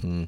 Hmm. 0.00 0.24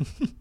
Right. 0.00 0.30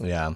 Yeah. 0.00 0.34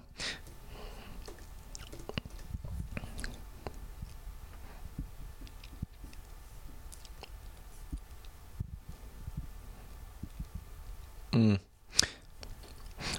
Mm. 11.33 11.59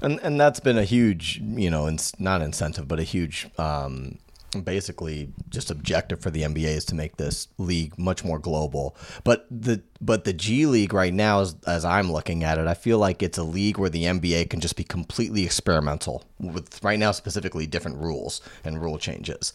And 0.02 0.20
and 0.22 0.40
that's 0.40 0.60
been 0.60 0.78
a 0.78 0.84
huge, 0.84 1.40
you 1.42 1.70
know, 1.70 1.88
it's 1.88 2.20
not 2.20 2.42
incentive, 2.42 2.88
but 2.88 3.00
a 3.00 3.04
huge 3.04 3.48
um, 3.58 4.20
basically 4.64 5.32
just 5.50 5.72
objective 5.72 6.22
for 6.22 6.30
the 6.30 6.42
NBA 6.44 6.76
is 6.76 6.86
to 6.86 6.96
make 6.96 7.18
this 7.18 7.48
league 7.58 7.98
much 7.98 8.24
more 8.24 8.38
global. 8.40 8.96
But 9.24 9.48
the 9.50 9.82
but 10.06 10.26
the 10.26 10.34
G 10.34 10.66
League 10.66 10.94
right 10.94 11.14
now, 11.14 11.40
as, 11.40 11.56
as 11.66 11.86
I'm 11.86 12.12
looking 12.12 12.44
at 12.44 12.58
it, 12.58 12.68
I 12.68 12.74
feel 12.74 13.00
like 13.00 13.24
it's 13.24 13.38
a 13.38 13.44
league 13.44 13.78
where 13.78 13.90
the 13.90 14.04
NBA 14.04 14.50
can 14.50 14.60
just 14.60 14.76
be 14.76 14.84
completely 14.84 15.46
experimental 15.46 16.26
with 16.40 16.84
right 16.84 17.00
now 17.00 17.12
specifically 17.12 17.66
different 17.66 17.98
rules 17.98 18.42
and 18.66 18.82
rule 18.82 18.98
changes. 18.98 19.54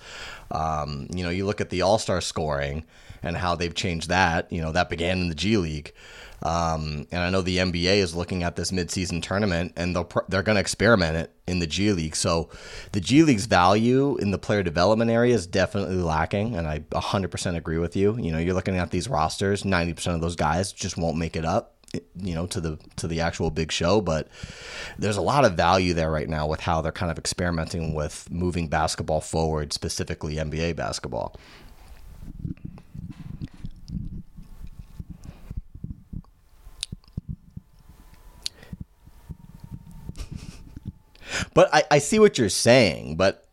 Um, 0.51 1.07
you 1.13 1.23
know, 1.23 1.31
you 1.31 1.45
look 1.45 1.61
at 1.61 1.69
the 1.69 1.83
All 1.83 1.99
Star 1.99 2.23
scoring 2.23 2.85
and 3.23 3.37
how 3.37 3.57
they've 3.57 3.75
changed 3.75 4.09
that. 4.09 4.51
You 4.51 4.63
know, 4.63 4.73
that 4.73 4.89
began 4.89 5.19
in 5.19 5.29
the 5.29 5.35
G 5.35 5.59
League. 5.59 5.93
Um, 6.43 7.07
and 7.11 7.21
I 7.21 7.31
know 7.31 7.43
the 7.43 7.59
NBA 7.59 7.97
is 7.97 8.15
looking 8.15 8.45
at 8.45 8.55
this 8.55 8.71
midseason 8.71 9.23
tournament, 9.23 9.73
and 9.77 9.95
they'll 9.95 10.11
they're 10.29 10.43
going 10.43 10.55
to 10.55 10.61
experiment 10.61 11.17
it 11.17 11.33
in 11.49 11.59
the 11.59 11.67
G 11.67 11.93
League. 11.93 12.15
So 12.15 12.49
the 12.93 13.01
G 13.01 13.23
League's 13.23 13.47
value 13.47 14.17
in 14.19 14.31
the 14.31 14.39
player 14.39 14.63
development 14.63 15.11
area 15.11 15.35
is 15.35 15.47
definitely 15.47 15.97
lacking, 15.97 16.55
and 16.55 16.69
I 16.69 16.81
100% 16.81 17.57
agree 17.57 17.79
with 17.79 17.97
you. 17.97 18.17
You 18.19 18.31
know, 18.31 18.39
you're 18.39 18.55
looking 18.55 18.77
at 18.77 18.91
these 18.91 19.09
rosters, 19.09 19.65
90% 19.65 20.15
of 20.15 20.21
those 20.21 20.37
guys 20.39 20.73
just 20.73 20.97
won't 20.97 21.17
make 21.17 21.37
it 21.37 21.45
up 21.45 21.75
you 22.17 22.35
know 22.35 22.47
to 22.47 22.61
the 22.61 22.79
to 22.97 23.07
the 23.07 23.21
actual 23.21 23.51
big 23.51 23.73
show 23.73 24.01
but 24.01 24.29
there's 24.99 25.17
a 25.17 25.23
lot 25.23 25.45
of 25.45 25.55
value 25.55 25.95
there 25.95 26.11
right 26.11 26.29
now 26.29 26.47
with 26.47 26.61
how 26.61 26.81
they're 26.81 26.93
kind 26.93 27.11
of 27.11 27.19
experimenting 27.19 27.95
with 27.95 28.31
moving 28.31 28.69
basketball 28.69 29.21
forward 29.21 29.73
specifically 29.73 30.37
NBA 30.37 30.77
basketball. 30.77 31.35
But 41.55 41.69
I, 41.73 41.85
I 41.91 41.99
see 41.99 42.19
what 42.19 42.39
you're 42.39 42.49
saying, 42.49 43.17
but 43.17 43.48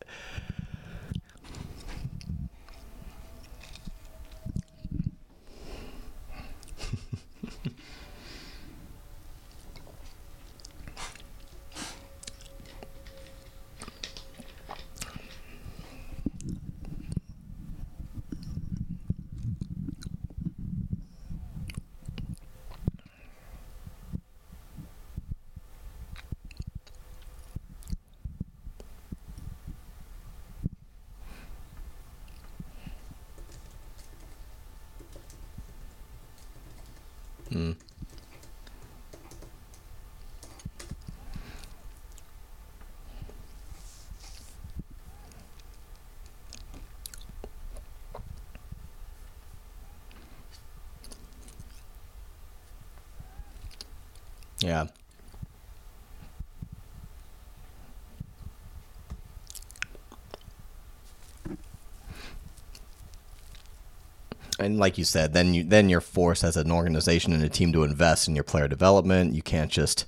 like 64.78 64.98
you 64.98 65.04
said, 65.04 65.32
then 65.32 65.54
you 65.54 65.64
then 65.64 65.88
you're 65.88 66.00
forced 66.00 66.44
as 66.44 66.56
an 66.56 66.70
organization 66.70 67.32
and 67.32 67.42
a 67.42 67.48
team 67.48 67.72
to 67.72 67.84
invest 67.84 68.28
in 68.28 68.34
your 68.34 68.44
player 68.44 68.68
development. 68.68 69.34
You 69.34 69.42
can't 69.42 69.70
just 69.70 70.06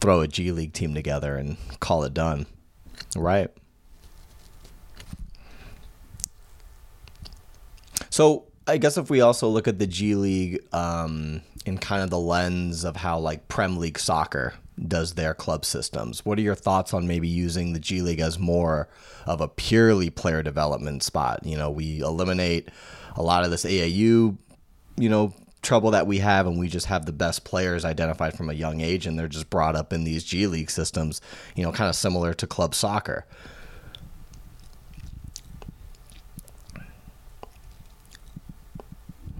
throw 0.00 0.20
a 0.20 0.28
G 0.28 0.52
League 0.52 0.72
team 0.72 0.94
together 0.94 1.36
and 1.36 1.56
call 1.80 2.04
it 2.04 2.14
done, 2.14 2.46
right? 3.14 3.50
So 8.10 8.46
I 8.66 8.78
guess 8.78 8.96
if 8.96 9.10
we 9.10 9.20
also 9.20 9.48
look 9.48 9.68
at 9.68 9.78
the 9.78 9.86
G 9.86 10.14
League 10.14 10.60
um, 10.72 11.42
in 11.64 11.78
kind 11.78 12.02
of 12.02 12.10
the 12.10 12.18
lens 12.18 12.84
of 12.84 12.96
how 12.96 13.18
like 13.18 13.48
Prem 13.48 13.76
League 13.76 13.98
soccer 13.98 14.54
does 14.88 15.14
their 15.14 15.34
club 15.34 15.64
systems, 15.64 16.24
what 16.24 16.38
are 16.38 16.42
your 16.42 16.54
thoughts 16.54 16.94
on 16.94 17.06
maybe 17.06 17.28
using 17.28 17.72
the 17.72 17.78
G 17.78 18.02
League 18.02 18.20
as 18.20 18.38
more 18.38 18.88
of 19.26 19.40
a 19.40 19.48
purely 19.48 20.10
player 20.10 20.42
development 20.42 21.02
spot? 21.02 21.44
You 21.44 21.56
know, 21.56 21.70
we 21.70 22.00
eliminate 22.00 22.68
a 23.16 23.22
lot 23.22 23.44
of 23.44 23.50
this 23.50 23.64
AAU, 23.64 24.36
you 24.96 25.08
know, 25.08 25.34
trouble 25.62 25.90
that 25.90 26.06
we 26.06 26.18
have, 26.18 26.46
and 26.46 26.58
we 26.58 26.68
just 26.68 26.86
have 26.86 27.06
the 27.06 27.12
best 27.12 27.44
players 27.44 27.84
identified 27.84 28.36
from 28.36 28.48
a 28.48 28.54
young 28.54 28.80
age, 28.80 29.06
and 29.06 29.18
they're 29.18 29.28
just 29.28 29.50
brought 29.50 29.74
up 29.76 29.92
in 29.92 30.04
these 30.04 30.24
G 30.24 30.46
League 30.46 30.70
systems, 30.70 31.20
you 31.54 31.64
know, 31.64 31.72
kind 31.72 31.88
of 31.88 31.96
similar 31.96 32.32
to 32.34 32.46
club 32.46 32.74
soccer. 32.74 33.26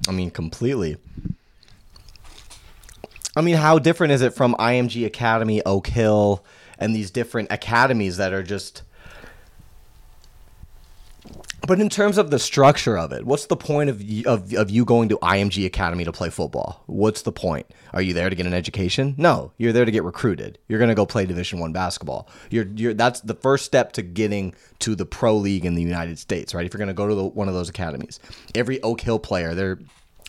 I 0.09 0.12
mean, 0.12 0.30
completely. 0.30 0.96
I 3.37 3.42
mean, 3.42 3.57
how 3.57 3.79
different 3.79 4.14
is 4.14 4.22
it 4.22 4.35
from 4.35 4.55
IMG 4.55 5.05
Academy, 5.05 5.62
Oak 5.64 5.87
Hill, 5.87 6.42
and 6.79 6.96
these 6.96 7.11
different 7.11 7.53
academies 7.53 8.16
that 8.16 8.33
are 8.33 8.42
just 8.42 8.83
but 11.66 11.81
in 11.81 11.88
terms 11.88 12.16
of 12.16 12.31
the 12.31 12.38
structure 12.38 12.96
of 12.96 13.12
it, 13.12 13.27
what's 13.27 13.46
the 13.46 13.57
point 13.57 13.90
of, 13.90 14.01
of, 14.27 14.53
of 14.55 14.70
you 14.70 14.85
going 14.85 15.09
to 15.09 15.18
IMG 15.18 15.66
Academy 15.66 16.05
to 16.05 16.12
play 16.12 16.31
football? 16.31 16.83
What's 16.87 17.22
the 17.22 17.33
point? 17.33 17.66
Are 17.92 18.01
you 18.01 18.14
there 18.14 18.31
to 18.31 18.37
get 18.37 18.46
an 18.46 18.55
education? 18.55 19.16
No, 19.18 19.53
you're 19.59 19.72
there 19.72 19.85
to 19.85 19.90
get 19.90 20.05
recruited. 20.05 20.59
You're 20.68 20.79
going 20.79 20.90
to 20.90 20.94
go 20.94 21.05
play 21.05 21.27
Division 21.27 21.59
One 21.59 21.72
basketball. 21.72 22.29
You're, 22.51 22.66
you're 22.77 22.94
that's 22.94 23.20
the 23.20 23.35
first 23.35 23.64
step 23.64 23.92
to 23.92 24.03
getting 24.03 24.55
to 24.81 24.94
the 24.94 25.07
pro 25.07 25.37
league 25.37 25.64
in 25.64 25.75
the 25.75 25.83
United 25.83 26.18
States, 26.20 26.55
right? 26.55 26.64
If 26.64 26.72
you're 26.72 26.79
going 26.79 26.88
to 26.88 26.94
go 26.94 27.09
to 27.09 27.14
the, 27.14 27.25
one 27.25 27.49
of 27.49 27.55
those 27.55 27.68
academies, 27.68 28.20
every 28.55 28.81
Oak 28.83 29.01
Hill 29.01 29.18
player, 29.18 29.55
their 29.55 29.81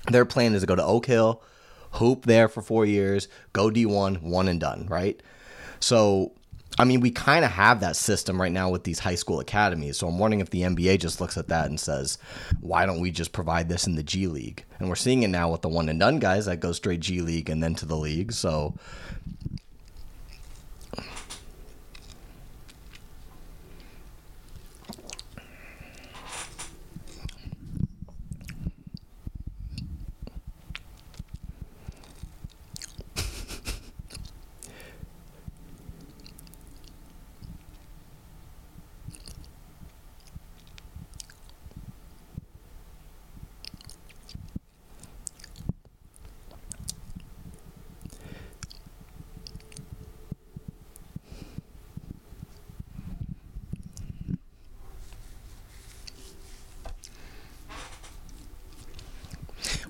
their 0.10 0.26
plan 0.26 0.56
is 0.56 0.62
to 0.62 0.68
go 0.68 0.76
to 0.76 0.84
Oak 0.84 1.06
Hill, 1.06 1.44
hoop 1.92 2.26
there 2.26 2.48
for 2.48 2.62
four 2.62 2.86
years, 2.86 3.28
go 3.54 3.70
D1, 3.70 4.22
one 4.22 4.48
and 4.48 4.60
done, 4.60 4.88
right? 4.90 5.22
So 5.80 6.34
I 6.80 6.84
mean, 6.84 7.00
we 7.00 7.10
kind 7.10 7.44
of 7.44 7.50
have 7.52 7.80
that 7.80 7.96
system 7.96 8.40
right 8.40 8.52
now 8.52 8.70
with 8.70 8.84
these 8.84 9.00
high 9.00 9.16
school 9.16 9.40
academies. 9.40 9.98
So 9.98 10.08
I'm 10.08 10.20
wondering 10.20 10.42
if 10.42 10.52
the 10.52 10.62
NBA 10.62 11.00
just 11.00 11.20
looks 11.20 11.36
at 11.36 11.48
that 11.48 11.68
and 11.68 11.80
says, 11.80 12.20
why 12.62 12.86
don't 12.86 13.00
we 13.00 13.10
just 13.10 13.32
provide 13.32 13.68
this 13.68 13.88
in 13.88 13.96
the 13.96 14.04
G 14.04 14.28
League? 14.28 14.64
And 14.78 14.88
we're 14.88 14.96
seeing 14.96 15.24
it 15.24 15.30
now 15.30 15.52
with 15.52 15.64
the 15.64 15.70
one 15.70 15.90
and 15.90 16.00
done 16.00 16.20
guys 16.20 16.46
that 16.46 16.60
go 16.60 16.72
straight 16.74 17.00
G 17.00 17.22
League 17.22 17.50
and 17.50 17.64
then 17.64 17.74
to 17.76 17.88
the 17.88 17.96
league. 17.96 18.32
So 18.32 18.76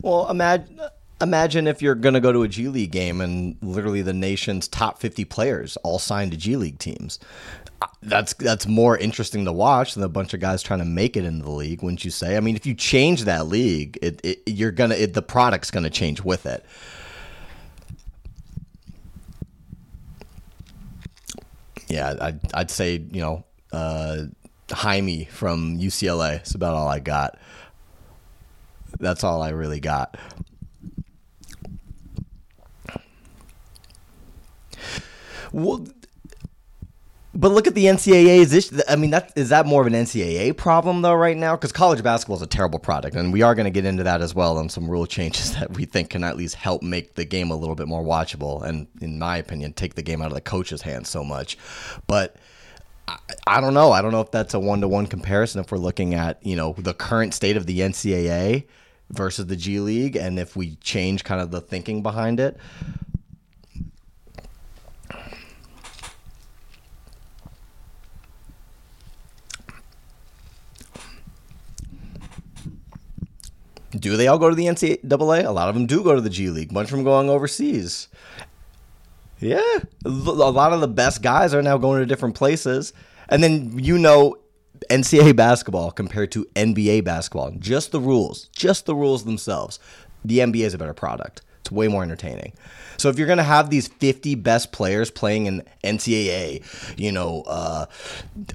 Well, 0.08 0.30
imagine 0.30 0.80
imagine 1.20 1.68
if 1.68 1.82
you're 1.82 1.94
going 1.94 2.14
to 2.14 2.22
go 2.22 2.32
to 2.32 2.44
a 2.44 2.48
G 2.48 2.70
League 2.70 2.92
game 2.92 3.20
and 3.20 3.58
literally 3.62 4.02
the 4.02 4.14
nation's 4.14 4.66
top 4.70 5.00
50 5.00 5.26
players 5.26 5.76
all 5.84 6.00
signed 6.00 6.32
to 6.32 6.38
G 6.38 6.56
League 6.56 6.80
teams. 6.80 7.20
That's 8.02 8.34
that's 8.36 8.66
more 8.68 8.98
interesting 8.98 9.44
to 9.44 9.52
watch 9.52 9.96
than 9.96 10.04
a 10.04 10.08
bunch 10.08 10.34
of 10.34 10.40
guys 10.40 10.64
trying 10.64 10.80
to 10.80 10.86
make 10.86 11.18
it 11.18 11.26
into 11.26 11.44
the 11.44 11.52
league, 11.52 11.84
wouldn't 11.84 12.06
you 12.06 12.12
say? 12.12 12.38
I 12.38 12.40
mean, 12.40 12.56
if 12.56 12.66
you 12.66 12.74
change 12.74 13.26
that 13.26 13.48
league, 13.48 14.00
it, 14.02 14.22
it 14.24 14.44
you're 14.46 14.72
gonna 14.72 14.96
it, 14.96 15.14
the 15.14 15.22
product's 15.22 15.72
gonna 15.72 15.90
change 15.90 16.22
with 16.22 16.46
it. 16.46 16.66
Yeah, 21.90 22.16
I'd, 22.22 22.40
I'd 22.54 22.72
say 22.72 22.94
you 23.12 23.20
know 23.20 23.44
uh, 23.74 24.24
Jaime 24.72 25.26
from 25.26 25.78
UCLA. 25.78 26.38
It's 26.38 26.56
about 26.56 26.76
all 26.76 26.88
I 26.88 27.00
got. 27.00 27.38
That's 29.00 29.24
all 29.24 29.42
I 29.42 29.50
really 29.50 29.80
got. 29.80 30.18
Well, 35.52 35.88
but 37.38 37.52
look 37.52 37.68
at 37.68 37.76
the 37.76 37.88
issue. 37.88 38.82
I 38.90 38.96
mean, 38.96 39.12
that 39.12 39.32
is 39.36 39.50
that 39.50 39.68
more 39.68 39.82
of 39.82 39.88
an 39.88 39.94
NCAA 39.94 40.58
problem 40.58 41.04
though 41.04 41.14
right 41.14 41.38
now? 41.38 41.56
Because 41.56 41.72
college 41.72 42.02
basketball 42.02 42.38
is 42.38 42.42
a 42.42 42.48
terrible 42.48 42.80
product, 42.80 43.16
and 43.16 43.32
we 43.32 43.44
are 43.44 43.54
going 43.54 43.66
to 43.66 43.72
get 43.72 43.86
into 43.86 44.04
that 44.04 44.22
as 44.22 44.34
well 44.34 44.58
on 44.58 44.70
some 44.70 44.90
rule 44.90 45.06
changes 45.18 45.54
that 45.54 45.72
we 45.74 45.86
think 45.86 46.10
can 46.10 46.24
at 46.24 46.36
least 46.36 46.56
help 46.56 46.82
make 46.82 47.14
the 47.14 47.26
game 47.26 47.52
a 47.52 47.56
little 47.56 47.76
bit 47.76 47.88
more 47.88 48.04
watchable, 48.04 48.64
and 48.64 48.88
in 49.02 49.20
my 49.20 49.38
opinion, 49.38 49.74
take 49.74 49.94
the 49.94 50.02
game 50.02 50.22
out 50.22 50.28
of 50.28 50.34
the 50.34 50.42
coach's 50.42 50.82
hands 50.82 51.10
so 51.10 51.24
much. 51.24 51.58
But 52.08 52.38
I, 53.08 53.18
I 53.46 53.62
don't 53.62 53.76
know. 53.76 53.92
I 53.92 54.02
don't 54.02 54.12
know 54.12 54.22
if 54.22 54.32
that's 54.32 54.56
a 54.56 54.60
one 54.60 54.82
to 54.82 54.88
one 54.88 55.06
comparison 55.06 55.62
if 55.62 55.72
we're 55.72 55.78
looking 55.78 56.16
at 56.16 56.44
you 56.44 56.56
know 56.56 56.74
the 56.78 56.96
current 56.96 57.36
state 57.36 57.56
of 57.56 57.68
the 57.68 57.82
NCAA 57.82 58.66
versus 59.10 59.48
the 59.48 59.56
G 59.56 59.80
League, 59.80 60.16
and 60.16 60.40
if 60.40 60.56
we 60.56 60.76
change 60.78 61.24
kind 61.24 61.42
of 61.42 61.52
the 61.52 61.62
thinking 61.62 62.02
behind 62.04 62.40
it. 62.40 62.58
Do 73.98 74.16
they 74.16 74.28
all 74.28 74.38
go 74.38 74.50
to 74.50 74.56
the 74.56 74.66
NCAA? 74.66 75.46
A 75.46 75.52
lot 75.52 75.70
of 75.70 75.76
them 75.76 75.86
do 75.86 76.04
go 76.04 76.14
to 76.14 76.22
the 76.22 76.30
G 76.30 76.50
League. 76.50 76.74
Bunch 76.74 76.90
of 76.90 76.98
them 76.98 77.04
going 77.04 77.30
overseas. 77.30 78.08
Yeah, 79.40 79.62
a 80.04 80.10
lot 80.10 80.74
of 80.74 80.82
the 80.82 80.88
best 80.88 81.22
guys 81.22 81.54
are 81.54 81.62
now 81.62 81.78
going 81.78 82.00
to 82.00 82.06
different 82.06 82.36
places. 82.36 82.94
And 83.30 83.44
then 83.44 83.78
you 83.78 83.98
know 83.98 84.38
NCAA 84.90 85.36
basketball 85.36 85.92
compared 85.92 86.32
to 86.34 86.46
NBA 86.56 87.04
basketball. 87.04 87.52
Just 87.52 87.92
the 87.92 88.00
rules, 88.00 88.48
just 88.56 88.86
the 88.86 88.96
rules 88.96 89.26
themselves. 89.26 89.80
The 90.24 90.40
NBA 90.40 90.66
is 90.66 90.74
a 90.74 90.78
better 90.78 90.94
product. 90.94 91.42
It's 91.62 91.72
way 91.72 91.88
more 91.88 92.04
entertaining. 92.04 92.54
So 92.98 93.10
if 93.10 93.18
you're 93.18 93.28
going 93.28 93.38
to 93.38 93.44
have 93.44 93.70
these 93.70 93.88
50 93.88 94.36
best 94.36 94.72
players 94.72 95.12
playing 95.12 95.46
in 95.46 95.64
NCAA, 95.84 96.64
you 96.98 97.12
know, 97.12 97.44
uh, 97.46 97.86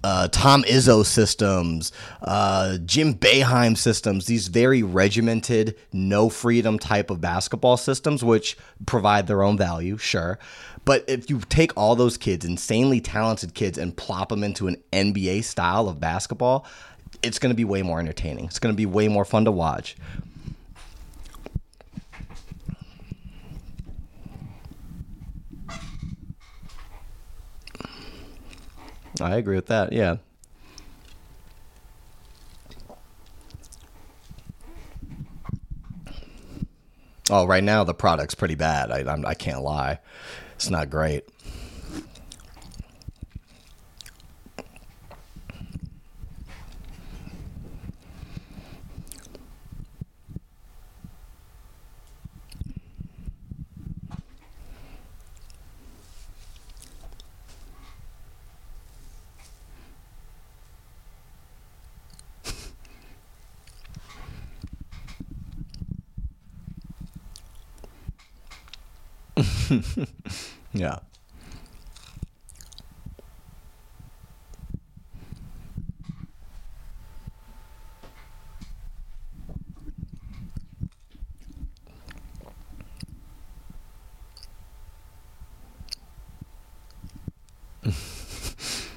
uh, 0.02 0.28
Tom 0.28 0.64
Izzo 0.64 1.04
systems, 1.04 1.92
uh, 2.22 2.78
Jim 2.84 3.14
Boeheim 3.14 3.76
systems, 3.76 4.26
these 4.26 4.48
very 4.48 4.82
regimented, 4.82 5.76
no 5.92 6.28
freedom 6.28 6.78
type 6.78 7.10
of 7.10 7.20
basketball 7.20 7.76
systems, 7.76 8.24
which 8.24 8.56
provide 8.86 9.26
their 9.26 9.42
own 9.42 9.56
value, 9.56 9.96
sure. 9.96 10.38
But 10.84 11.04
if 11.08 11.30
you 11.30 11.40
take 11.48 11.76
all 11.76 11.94
those 11.94 12.16
kids, 12.16 12.44
insanely 12.44 13.00
talented 13.00 13.54
kids, 13.54 13.78
and 13.78 13.96
plop 13.96 14.30
them 14.30 14.42
into 14.42 14.66
an 14.66 14.76
NBA 14.92 15.44
style 15.44 15.88
of 15.88 16.00
basketball, 16.00 16.66
it's 17.22 17.38
going 17.38 17.50
to 17.50 17.56
be 17.56 17.64
way 17.64 17.82
more 17.82 18.00
entertaining. 18.00 18.46
It's 18.46 18.58
going 18.58 18.74
to 18.74 18.76
be 18.76 18.86
way 18.86 19.08
more 19.08 19.24
fun 19.24 19.44
to 19.44 19.52
watch. 19.52 19.96
I 29.20 29.36
agree 29.36 29.56
with 29.56 29.66
that. 29.66 29.92
Yeah. 29.92 30.16
Oh, 37.30 37.46
right 37.46 37.62
now 37.62 37.84
the 37.84 37.94
product's 37.94 38.34
pretty 38.34 38.56
bad. 38.56 38.90
I 38.90 39.10
I'm, 39.10 39.24
I 39.24 39.34
can't 39.34 39.62
lie. 39.62 40.00
It's 40.62 40.70
not 40.70 40.90
great. 40.90 41.25
yeah. 70.72 70.98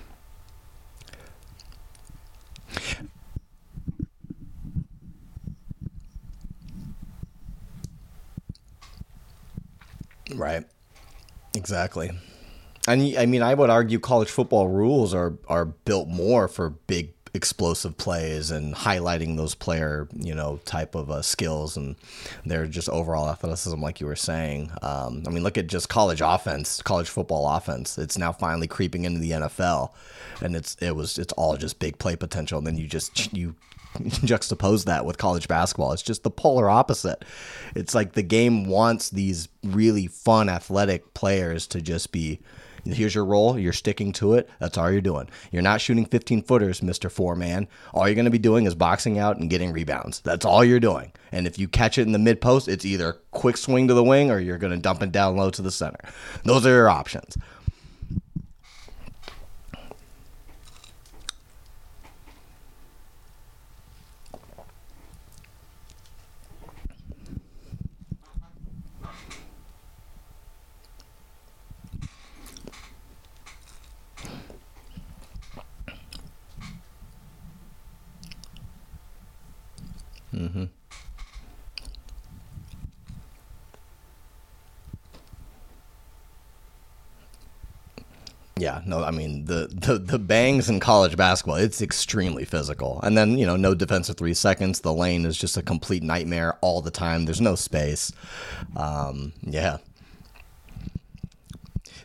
Right. 10.35 10.65
Exactly. 11.55 12.11
And 12.87 13.17
I 13.17 13.25
mean, 13.25 13.41
I 13.41 13.53
would 13.53 13.69
argue 13.69 13.99
college 13.99 14.29
football 14.29 14.67
rules 14.67 15.13
are 15.13 15.37
are 15.47 15.65
built 15.65 16.07
more 16.07 16.47
for 16.47 16.69
big 16.69 17.14
explosive 17.35 17.97
plays 17.97 18.49
and 18.49 18.73
highlighting 18.73 19.37
those 19.37 19.53
player 19.53 20.07
you 20.13 20.33
know 20.33 20.59
type 20.65 20.95
of 20.95 21.11
uh, 21.11 21.21
skills 21.21 21.75
and 21.75 21.95
their 22.45 22.65
just 22.65 22.89
overall 22.89 23.29
athleticism 23.29 23.79
like 23.81 23.99
you 23.99 24.07
were 24.07 24.15
saying 24.15 24.71
um, 24.81 25.21
i 25.27 25.29
mean 25.29 25.43
look 25.43 25.57
at 25.57 25.67
just 25.67 25.89
college 25.89 26.21
offense 26.23 26.81
college 26.81 27.09
football 27.09 27.47
offense 27.55 27.97
it's 27.97 28.17
now 28.17 28.31
finally 28.31 28.67
creeping 28.67 29.03
into 29.03 29.19
the 29.19 29.31
nfl 29.31 29.91
and 30.41 30.55
it's 30.55 30.75
it 30.81 30.95
was 30.95 31.17
it's 31.17 31.33
all 31.33 31.57
just 31.57 31.77
big 31.79 31.99
play 31.99 32.15
potential 32.15 32.57
and 32.57 32.65
then 32.65 32.77
you 32.77 32.87
just 32.87 33.33
you 33.33 33.53
juxtapose 33.99 34.83
that 34.85 35.05
with 35.05 35.17
college 35.17 35.47
basketball. 35.47 35.93
It's 35.93 36.01
just 36.01 36.23
the 36.23 36.29
polar 36.29 36.69
opposite. 36.69 37.23
It's 37.75 37.95
like 37.95 38.11
the 38.11 38.23
game 38.23 38.65
wants 38.65 39.09
these 39.09 39.47
really 39.63 40.07
fun 40.07 40.49
athletic 40.49 41.13
players 41.13 41.65
to 41.67 41.81
just 41.81 42.11
be 42.11 42.41
here's 42.93 43.15
your 43.15 43.25
role, 43.25 43.57
you're 43.57 43.73
sticking 43.73 44.11
to 44.13 44.33
it. 44.33 44.49
That's 44.59 44.77
all 44.77 44.91
you're 44.91 45.01
doing. 45.01 45.29
You're 45.51 45.61
not 45.61 45.81
shooting 45.81 46.05
15 46.05 46.43
footers, 46.43 46.81
Mr. 46.81 47.11
Four 47.11 47.35
Man. 47.35 47.67
All 47.93 48.07
you're 48.07 48.15
going 48.15 48.25
to 48.25 48.31
be 48.31 48.37
doing 48.37 48.65
is 48.65 48.75
boxing 48.75 49.17
out 49.17 49.37
and 49.37 49.49
getting 49.49 49.71
rebounds. 49.71 50.19
That's 50.21 50.45
all 50.45 50.63
you're 50.63 50.79
doing. 50.79 51.11
And 51.31 51.47
if 51.47 51.57
you 51.59 51.67
catch 51.67 51.97
it 51.97 52.03
in 52.03 52.11
the 52.11 52.19
mid 52.19 52.41
post, 52.41 52.67
it's 52.67 52.85
either 52.85 53.17
quick 53.31 53.57
swing 53.57 53.87
to 53.87 53.93
the 53.93 54.03
wing 54.03 54.31
or 54.31 54.39
you're 54.39 54.57
going 54.57 54.73
to 54.73 54.79
dump 54.79 55.01
it 55.03 55.11
down 55.11 55.35
low 55.35 55.49
to 55.49 55.61
the 55.61 55.71
center. 55.71 55.99
Those 56.43 56.65
are 56.65 56.69
your 56.69 56.89
options. 56.89 57.37
Yeah, 88.65 88.81
no, 88.83 89.03
I 89.03 89.11
mean 89.11 89.45
the, 89.45 89.67
the 89.71 89.99
the 89.99 90.17
bangs 90.17 90.69
in 90.69 90.79
college 90.79 91.15
basketball, 91.15 91.57
it's 91.57 91.83
extremely 91.83 92.45
physical. 92.45 92.99
And 93.03 93.15
then, 93.15 93.37
you 93.37 93.45
know, 93.45 93.55
no 93.55 93.75
defensive 93.75 94.17
three 94.17 94.33
seconds. 94.33 94.79
The 94.79 94.91
lane 94.91 95.23
is 95.23 95.37
just 95.37 95.55
a 95.55 95.61
complete 95.61 96.01
nightmare 96.01 96.57
all 96.61 96.81
the 96.81 96.89
time. 96.89 97.25
There's 97.25 97.39
no 97.41 97.53
space. 97.53 98.11
Um, 98.75 99.33
yeah. 99.43 99.77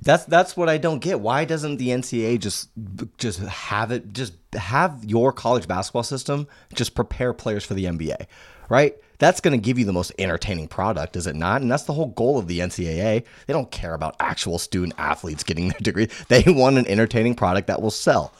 That's 0.02 0.26
that's 0.26 0.54
what 0.54 0.68
I 0.68 0.76
don't 0.76 0.98
get. 0.98 1.20
Why 1.20 1.46
doesn't 1.46 1.78
the 1.78 1.88
NCAA 1.88 2.38
just 2.38 2.68
just 3.16 3.38
have 3.40 3.90
it 3.90 4.12
just 4.12 4.34
have 4.52 5.02
your 5.02 5.32
college 5.32 5.66
basketball 5.66 6.02
system 6.02 6.46
just 6.74 6.94
prepare 6.94 7.32
players 7.32 7.64
for 7.64 7.72
the 7.72 7.86
NBA, 7.86 8.26
right? 8.68 8.96
That's 9.20 9.40
going 9.40 9.52
to 9.52 9.62
give 9.62 9.78
you 9.78 9.84
the 9.84 9.92
most 9.92 10.12
entertaining 10.18 10.66
product, 10.66 11.14
is 11.14 11.26
it 11.26 11.36
not? 11.36 11.60
And 11.60 11.70
that's 11.70 11.84
the 11.84 11.92
whole 11.92 12.08
goal 12.08 12.38
of 12.38 12.48
the 12.48 12.58
NCAA. 12.58 13.24
They 13.46 13.52
don't 13.52 13.70
care 13.70 13.94
about 13.94 14.16
actual 14.18 14.58
student 14.58 14.94
athletes 14.98 15.44
getting 15.44 15.68
their 15.68 15.78
degree. 15.80 16.08
They 16.28 16.42
want 16.46 16.78
an 16.78 16.86
entertaining 16.88 17.34
product 17.34 17.68
that 17.68 17.82
will 17.82 17.90
sell, 17.90 18.34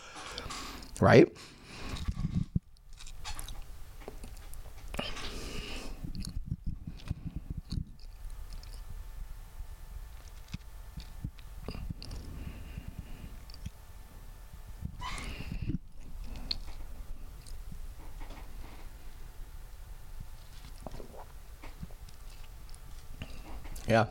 right? 1.01 1.29
Yeah. 23.91 24.07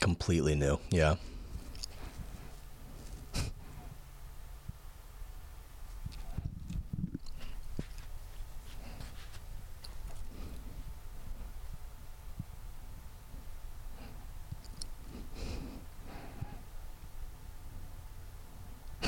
Completely 0.00 0.54
new. 0.54 0.78
Yeah. 0.90 1.16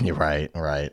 You're 0.09 0.17
right, 0.17 0.51
right. 0.63 0.93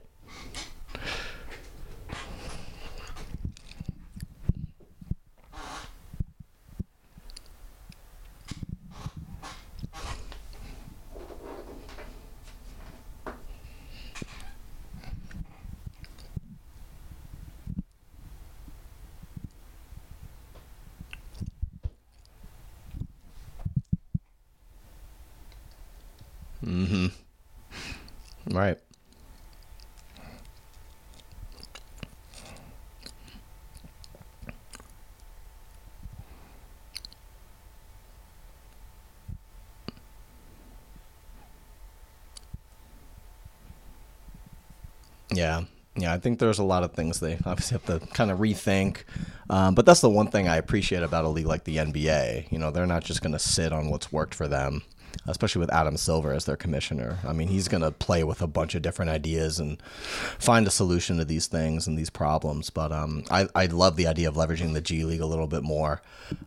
Mm-hmm. 26.66 27.08
Right. 28.50 28.78
Yeah. 45.42 45.64
Yeah, 45.98 46.14
I 46.14 46.20
think 46.20 46.40
there's 46.40 46.60
a 46.60 46.64
lot 46.64 46.84
of 46.86 46.94
things 46.94 47.20
they 47.20 47.38
obviously 47.46 47.78
have 47.78 47.86
to 47.88 48.00
kind 48.14 48.32
of 48.32 48.40
rethink. 48.40 49.04
Um, 49.50 49.76
but 49.76 49.86
that's 49.86 50.00
the 50.00 50.10
one 50.10 50.28
thing 50.28 50.48
I 50.48 50.56
appreciate 50.56 51.04
about 51.04 51.26
a 51.26 51.28
league 51.30 51.46
like 51.48 51.66
the 51.66 51.78
NBA. 51.78 52.50
You 52.52 52.60
know, 52.60 52.72
they're 52.72 52.88
not 52.88 53.04
just 53.04 53.22
going 53.22 53.34
to 53.34 53.40
sit 53.40 53.74
on 53.74 53.90
what's 53.90 54.12
worked 54.12 54.34
for 54.34 54.48
them. 54.48 54.84
especially 55.28 55.60
with 55.60 55.74
Adam 55.74 55.98
Silver 55.98 56.32
as 56.34 56.46
their 56.46 56.56
commissioner. 56.56 57.20
I 57.28 57.34
mean, 57.34 57.50
he's 57.50 57.68
going 57.68 57.84
to 57.84 57.92
play 57.92 58.24
with 58.24 58.42
a 58.42 58.48
bunch 58.48 58.76
of 58.76 58.82
different 58.82 59.12
ideas 59.12 59.60
and 59.60 59.82
find 60.40 60.66
a 60.66 60.72
solution 60.72 61.18
to 61.18 61.26
these 61.26 61.48
things 61.48 61.86
and 61.88 61.98
these 61.98 62.10
problems. 62.10 62.70
But 62.70 62.92
um, 62.92 63.24
I, 63.30 63.48
I 63.54 63.66
love 63.68 63.98
the 63.98 64.08
idea 64.08 64.30
of 64.30 64.36
leveraging 64.36 64.74
the 64.74 64.82
G 64.82 65.04
League 65.04 65.22
a 65.22 65.26
little 65.26 65.48
bit 65.48 65.64
more. 65.64 66.02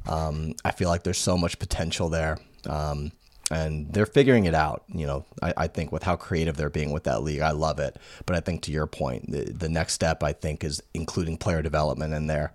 Um, 0.08 0.54
I 0.64 0.72
feel 0.72 0.88
like 0.88 1.02
there's 1.04 1.18
so 1.18 1.36
much 1.36 1.58
potential 1.58 2.08
there. 2.08 2.38
Um, 2.66 3.12
and 3.50 3.92
they're 3.92 4.06
figuring 4.06 4.46
it 4.46 4.54
out. 4.54 4.84
You 4.88 5.06
know, 5.06 5.24
I, 5.42 5.54
I, 5.56 5.66
think 5.66 5.92
with 5.92 6.02
how 6.02 6.16
creative 6.16 6.56
they're 6.56 6.70
being 6.70 6.92
with 6.92 7.04
that 7.04 7.22
league, 7.22 7.40
I 7.40 7.50
love 7.50 7.78
it. 7.78 7.96
But 8.26 8.36
I 8.36 8.40
think 8.40 8.62
to 8.62 8.72
your 8.72 8.86
point, 8.86 9.30
the, 9.30 9.44
the 9.44 9.68
next 9.68 9.92
step 9.92 10.22
I 10.22 10.32
think 10.32 10.64
is 10.64 10.82
including 10.94 11.36
player 11.36 11.62
development 11.62 12.14
in 12.14 12.26
there. 12.26 12.52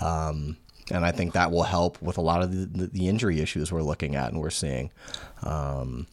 Um, 0.00 0.56
and 0.90 1.04
I 1.06 1.12
think 1.12 1.32
that 1.34 1.50
will 1.52 1.62
help 1.62 2.02
with 2.02 2.18
a 2.18 2.20
lot 2.20 2.42
of 2.42 2.50
the, 2.50 2.86
the, 2.88 3.08
injury 3.08 3.40
issues 3.40 3.70
we're 3.70 3.82
looking 3.82 4.16
at 4.16 4.32
and 4.32 4.40
we're 4.40 4.50
seeing. 4.50 4.90
Um, 5.42 6.06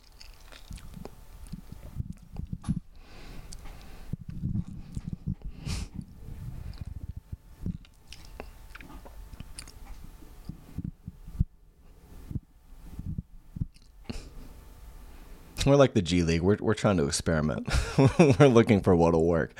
we're 15.65 15.75
like 15.75 15.93
the 15.93 16.01
G 16.01 16.23
League. 16.23 16.41
We're, 16.41 16.57
we're 16.59 16.73
trying 16.73 16.97
to 16.97 17.05
experiment. 17.05 17.67
we're 18.39 18.47
looking 18.47 18.81
for 18.81 18.95
what'll 18.95 19.25
work. 19.25 19.51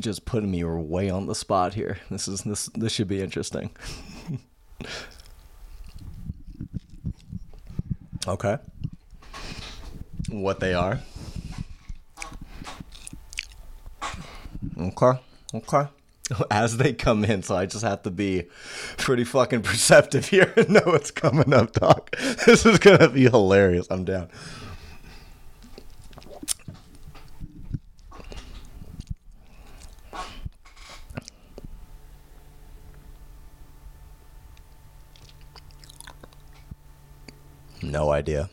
Just 0.00 0.24
putting 0.24 0.50
me 0.50 0.64
way 0.64 1.10
on 1.10 1.26
the 1.26 1.34
spot 1.34 1.74
here. 1.74 1.98
This 2.10 2.28
is 2.28 2.42
this 2.42 2.66
this 2.74 2.92
should 2.92 3.08
be 3.08 3.20
interesting. 3.20 3.70
okay. 8.26 8.58
What 10.28 10.60
they 10.60 10.74
are. 10.74 11.00
Okay. 14.78 15.20
Okay. 15.54 15.88
As 16.50 16.76
they 16.76 16.92
come 16.92 17.24
in, 17.24 17.42
so 17.42 17.56
I 17.56 17.66
just 17.66 17.84
have 17.84 18.02
to 18.02 18.10
be 18.10 18.44
pretty 18.96 19.24
fucking 19.24 19.62
perceptive 19.62 20.28
here 20.28 20.52
and 20.56 20.70
know 20.70 20.82
what's 20.84 21.10
coming 21.10 21.52
up, 21.52 21.72
Doc. 21.72 22.16
This 22.46 22.64
is 22.64 22.78
gonna 22.78 23.08
be 23.08 23.24
hilarious. 23.24 23.86
I'm 23.90 24.04
down. 24.04 24.28
No 37.82 38.09
idea. 38.20 38.50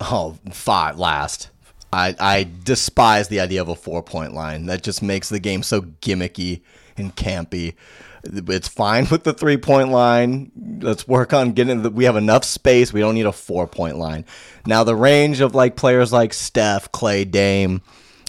Oh, 0.00 0.36
five 0.52 0.98
last. 0.98 1.48
I 1.92 2.14
I 2.20 2.48
despise 2.64 3.28
the 3.28 3.40
idea 3.40 3.62
of 3.62 3.68
a 3.68 3.74
four 3.74 4.02
point 4.02 4.34
line. 4.34 4.66
That 4.66 4.82
just 4.82 5.02
makes 5.02 5.28
the 5.28 5.40
game 5.40 5.62
so 5.62 5.82
gimmicky 5.82 6.60
and 6.96 7.14
campy. 7.14 7.74
It's 8.24 8.68
fine 8.68 9.06
with 9.10 9.24
the 9.24 9.34
three 9.34 9.56
point 9.56 9.90
line. 9.90 10.50
Let's 10.80 11.06
work 11.06 11.32
on 11.32 11.52
getting 11.52 11.82
the, 11.82 11.90
we 11.90 12.04
have 12.04 12.16
enough 12.16 12.44
space. 12.44 12.92
We 12.92 13.00
don't 13.00 13.14
need 13.14 13.26
a 13.26 13.32
four 13.32 13.66
point 13.66 13.98
line. 13.98 14.24
Now 14.66 14.84
the 14.84 14.96
range 14.96 15.40
of 15.40 15.54
like 15.54 15.76
players 15.76 16.12
like 16.12 16.32
Steph, 16.32 16.90
Clay, 16.92 17.24
Dame, 17.24 17.82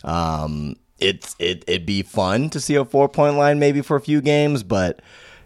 um, 0.03 0.75
it's 0.99 1.35
it 1.39 1.63
it'd 1.67 1.85
be 1.85 2.01
fun 2.01 2.49
to 2.51 2.59
see 2.59 2.75
a 2.75 2.85
four 2.85 3.09
point 3.09 3.37
line 3.37 3.59
maybe 3.59 3.81
for 3.81 3.95
a 3.95 4.01
few 4.01 4.21
games, 4.21 4.63
but 4.63 5.01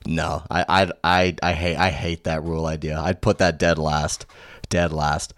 no, 0.06 0.44
I 0.50 0.66
I 0.68 0.92
I, 1.04 1.36
I 1.42 1.54
hate 1.54 1.76
I 1.78 1.90
hate 1.90 2.24
that 2.26 2.44
rule 2.44 2.66
idea. 2.66 3.00
I'd 3.00 3.22
put 3.22 3.40
that 3.40 3.60
dead 3.60 3.78
last, 3.78 4.26
dead 4.70 4.94
last. 4.94 5.34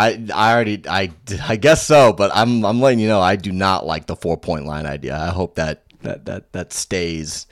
I 0.00 0.26
I 0.32 0.54
already 0.54 0.82
I 0.88 1.12
I 1.46 1.56
guess 1.56 1.86
so, 1.86 2.14
but 2.14 2.30
I'm 2.34 2.64
I'm 2.64 2.80
letting 2.80 3.00
you 3.00 3.08
know 3.08 3.20
I 3.20 3.36
do 3.36 3.52
not 3.52 3.84
like 3.84 4.06
the 4.06 4.16
four 4.16 4.38
point 4.38 4.64
line 4.64 4.86
idea. 4.86 5.14
I 5.14 5.28
hope 5.28 5.56
that 5.56 5.82
that 6.00 6.24
that 6.24 6.52
that 6.52 6.72
stays. 6.72 7.46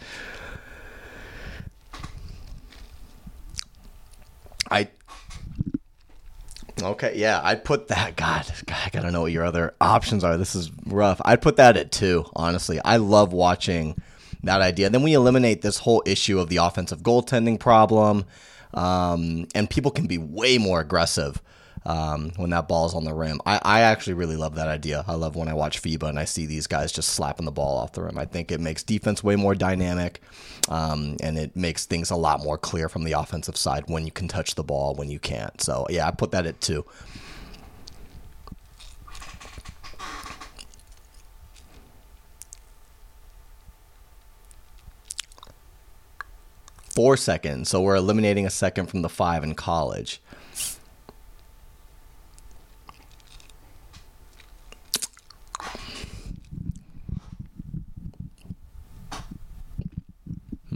I 4.70 4.88
Okay, 6.80 7.14
yeah, 7.16 7.40
I'd 7.42 7.64
put 7.64 7.88
that. 7.88 8.16
God, 8.16 8.46
God, 8.66 8.78
I 8.86 8.90
gotta 8.90 9.10
know 9.10 9.22
what 9.22 9.32
your 9.32 9.44
other 9.44 9.74
options 9.80 10.24
are. 10.24 10.38
This 10.38 10.54
is 10.54 10.70
rough. 10.86 11.20
I'd 11.24 11.42
put 11.42 11.56
that 11.56 11.76
at 11.76 11.92
two. 11.92 12.24
Honestly, 12.34 12.80
I 12.82 12.96
love 12.96 13.32
watching 13.34 14.00
that 14.44 14.62
idea. 14.62 14.88
Then 14.88 15.02
we 15.02 15.12
eliminate 15.12 15.60
this 15.60 15.78
whole 15.78 16.02
issue 16.06 16.38
of 16.38 16.48
the 16.48 16.58
offensive 16.58 17.00
goaltending 17.00 17.60
problem, 17.60 18.24
um, 18.72 19.48
and 19.54 19.68
people 19.68 19.90
can 19.90 20.06
be 20.06 20.16
way 20.16 20.56
more 20.56 20.80
aggressive 20.80 21.42
um, 21.88 22.32
when 22.36 22.50
that 22.50 22.68
ball's 22.68 22.94
on 22.94 23.04
the 23.04 23.14
rim. 23.14 23.40
I, 23.46 23.58
I 23.64 23.80
actually 23.80 24.12
really 24.12 24.36
love 24.36 24.56
that 24.56 24.68
idea. 24.68 25.02
I 25.08 25.14
love 25.14 25.36
when 25.36 25.48
I 25.48 25.54
watch 25.54 25.80
FIBA 25.82 26.06
and 26.10 26.18
I 26.18 26.26
see 26.26 26.44
these 26.44 26.66
guys 26.66 26.92
just 26.92 27.08
slapping 27.08 27.46
the 27.46 27.50
ball 27.50 27.78
off 27.78 27.92
the 27.92 28.02
rim. 28.02 28.18
I 28.18 28.26
think 28.26 28.52
it 28.52 28.60
makes 28.60 28.82
defense 28.82 29.24
way 29.24 29.36
more 29.36 29.54
dynamic 29.54 30.20
um, 30.68 31.16
and 31.22 31.38
it 31.38 31.56
makes 31.56 31.86
things 31.86 32.10
a 32.10 32.16
lot 32.16 32.44
more 32.44 32.58
clear 32.58 32.90
from 32.90 33.04
the 33.04 33.12
offensive 33.12 33.56
side 33.56 33.84
when 33.86 34.04
you 34.04 34.12
can 34.12 34.28
touch 34.28 34.54
the 34.54 34.62
ball, 34.62 34.96
when 34.96 35.08
you 35.08 35.18
can't. 35.18 35.62
So, 35.62 35.86
yeah, 35.88 36.06
I 36.06 36.10
put 36.10 36.30
that 36.32 36.44
at 36.44 36.60
two. 36.60 36.84
Four 46.90 47.16
seconds. 47.16 47.70
So 47.70 47.80
we're 47.80 47.96
eliminating 47.96 48.44
a 48.44 48.50
second 48.50 48.86
from 48.88 49.00
the 49.00 49.08
five 49.08 49.42
in 49.42 49.54
college. 49.54 50.20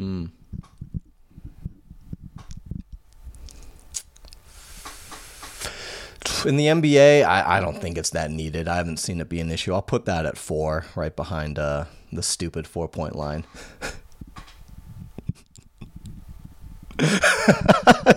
Hmm. 0.03 0.25
In 6.45 6.57
the 6.57 6.67
NBA, 6.67 7.25
I, 7.25 7.59
I 7.59 7.61
don't 7.61 7.81
think 7.81 7.97
it's 7.97 8.11
that 8.11 8.33
needed. 8.33 8.67
I 8.67 8.75
haven't 8.75 8.97
seen 8.97 9.21
it 9.21 9.29
be 9.29 9.39
an 9.39 9.49
issue. 9.49 9.73
I'll 9.73 9.81
put 9.81 10.07
that 10.07 10.27
at 10.27 10.37
four, 10.37 10.87
right 10.97 11.15
behind 11.15 11.57
uh, 11.57 11.85
the 12.13 12.21
stupid 12.21 12.67
four 12.67 12.89
point 12.89 13.15
line. 13.15 13.45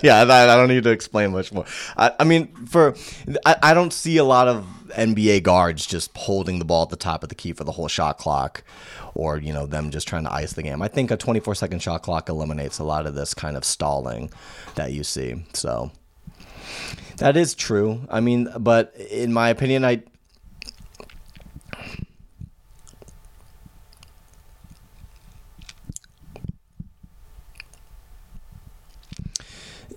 yeah, 0.02 0.24
I, 0.24 0.24
I, 0.24 0.56
don't 0.56 0.70
need 0.70 0.86
to 0.86 0.90
explain 0.90 1.34
much 1.34 1.54
more. 1.54 1.66
I, 1.96 2.14
I 2.20 2.24
mean, 2.24 2.48
for 2.66 2.96
I, 3.46 3.58
I 3.62 3.74
don't 3.76 3.94
see 3.94 4.18
a 4.18 4.24
lot 4.24 4.48
of 4.48 4.66
NBA 4.96 5.44
guards 5.44 5.86
just 5.86 6.16
holding 6.18 6.60
the 6.60 6.66
ball 6.66 6.84
at 6.84 6.90
the 6.90 6.96
top 6.96 7.24
of 7.24 7.30
the 7.30 7.36
key 7.36 7.54
for 7.54 7.64
the 7.64 7.72
whole 7.72 7.88
shot 7.88 8.18
clock, 8.18 8.64
or 9.14 9.38
you 9.38 9.54
know 9.54 9.66
them 9.66 9.92
just 9.92 10.08
trying 10.08 10.24
to 10.24 10.34
ice 10.34 10.54
the 10.54 10.64
game. 10.64 10.82
I 10.82 10.88
think 10.88 11.12
a 11.12 11.18
24 11.18 11.56
second 11.56 11.82
shot 11.82 12.04
clock 12.04 12.30
eliminates 12.30 12.80
a 12.80 12.84
lot 12.84 13.06
of 13.06 13.16
this 13.16 13.34
kind 13.34 13.58
of 13.58 13.64
stalling 13.64 14.32
that 14.76 14.94
you 14.94 15.04
see. 15.04 15.46
So 15.54 15.92
that 17.18 17.38
is 17.38 17.56
true. 17.56 18.02
I 18.10 18.20
mean, 18.20 18.50
but 18.58 18.96
in 18.96 19.34
my 19.34 19.50
opinion, 19.50 19.86
I 19.86 20.04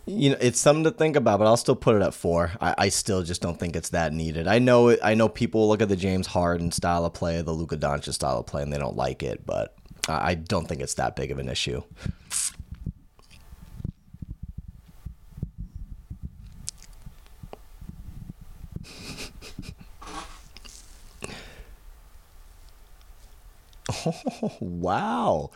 you 0.08 0.30
know, 0.30 0.36
it's 0.40 0.58
something 0.58 0.84
to 0.84 0.90
think 0.90 1.16
about, 1.16 1.38
but 1.38 1.46
I'll 1.46 1.56
still 1.56 1.76
put 1.76 1.94
it 1.94 2.02
at 2.02 2.14
four. 2.14 2.52
I, 2.60 2.74
I 2.78 2.88
still 2.88 3.22
just 3.22 3.42
don't 3.42 3.58
think 3.58 3.76
it's 3.76 3.90
that 3.90 4.12
needed. 4.12 4.48
I 4.48 4.58
know 4.58 4.96
I 5.02 5.14
know 5.14 5.28
people 5.28 5.68
look 5.68 5.82
at 5.82 5.88
the 5.88 5.96
James 5.96 6.26
Harden 6.26 6.72
style 6.72 7.04
of 7.04 7.12
play, 7.12 7.42
the 7.42 7.52
Luka 7.52 7.76
Doncic 7.76 8.14
style 8.14 8.38
of 8.38 8.46
play, 8.46 8.62
and 8.62 8.72
they 8.72 8.78
don't 8.78 8.96
like 8.96 9.22
it, 9.22 9.44
but 9.44 9.76
I 10.08 10.34
don't 10.34 10.66
think 10.66 10.80
it's 10.80 10.94
that 10.94 11.14
big 11.14 11.30
of 11.30 11.38
an 11.38 11.48
issue. 11.48 11.82
Oh, 23.90 24.52
wow. 24.60 25.50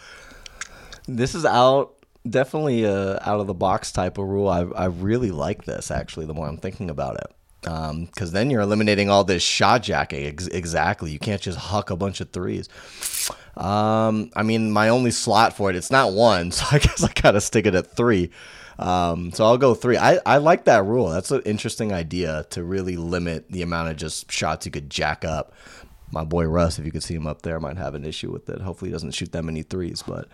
This 1.07 1.34
is 1.34 1.44
out 1.44 2.01
definitely 2.29 2.85
a 2.85 3.18
out 3.20 3.41
of 3.41 3.47
the 3.47 3.55
box 3.55 3.93
type 3.93 4.18
of 4.18 4.27
rule. 4.27 4.49
I, 4.49 4.62
I 4.62 4.87
really 4.87 5.31
like 5.31 5.64
this 5.64 5.91
actually 5.91 6.27
the 6.27 6.35
more 6.35 6.49
I'm 6.49 6.59
thinking 6.59 6.91
about 6.91 7.16
it. 7.16 7.27
Because 7.62 8.29
um, 8.29 8.33
then 8.33 8.51
you're 8.51 8.61
eliminating 8.61 9.09
all 9.09 9.23
this 9.23 9.43
shot 9.43 9.85
jacking. 9.85 10.27
Ex- 10.27 10.49
exactly. 10.49 11.12
You 11.12 11.20
can't 11.20 11.41
just 11.41 11.59
huck 11.59 11.91
a 11.91 11.97
bunch 11.97 12.20
of 12.20 12.31
threes. 12.31 12.68
Um, 13.57 14.31
I 14.35 14.43
mean, 14.43 14.73
my 14.73 14.89
only 14.89 15.12
slot 15.12 15.57
for 15.57 15.70
it, 15.70 15.77
it's 15.77 15.91
not 15.91 16.12
one, 16.12 16.51
so 16.53 16.64
I 16.73 16.79
guess 16.79 17.05
I 17.05 17.12
gotta 17.12 17.41
stick 17.41 17.66
it 17.66 17.75
at 17.77 17.95
three. 17.95 18.31
Um, 18.81 19.31
so 19.31 19.45
I'll 19.45 19.59
go 19.59 19.75
three. 19.75 19.97
I, 19.97 20.18
I 20.27 20.39
like 20.39 20.64
that 20.64 20.85
rule. 20.85 21.11
That's 21.11 21.31
an 21.31 21.43
interesting 21.43 21.93
idea 21.93 22.47
to 22.51 22.64
really 22.64 22.97
limit 22.97 23.49
the 23.49 23.62
amount 23.62 23.91
of 23.91 23.97
just 23.97 24.33
shots 24.33 24.66
you 24.66 24.73
could 24.73 24.91
jack 24.91 25.25
up 25.25 25.53
my 26.12 26.25
boy 26.25 26.45
Russ, 26.45 26.79
if 26.79 26.85
you 26.85 26.93
could 26.93 27.03
see 27.03 27.14
him 27.14 27.27
up 27.27 27.43
there, 27.43 27.59
might 27.59 27.79
have 27.79 27.95
an 27.95 28.05
issue 28.05 28.31
with 28.31 28.49
it. 28.51 28.61
Hopefully, 28.61 28.91
he 28.91 28.93
doesn't 28.93 29.12
shoot 29.12 29.33
that 29.33 29.43
many 29.43 29.62
threes, 29.62 30.05
but. 30.07 30.29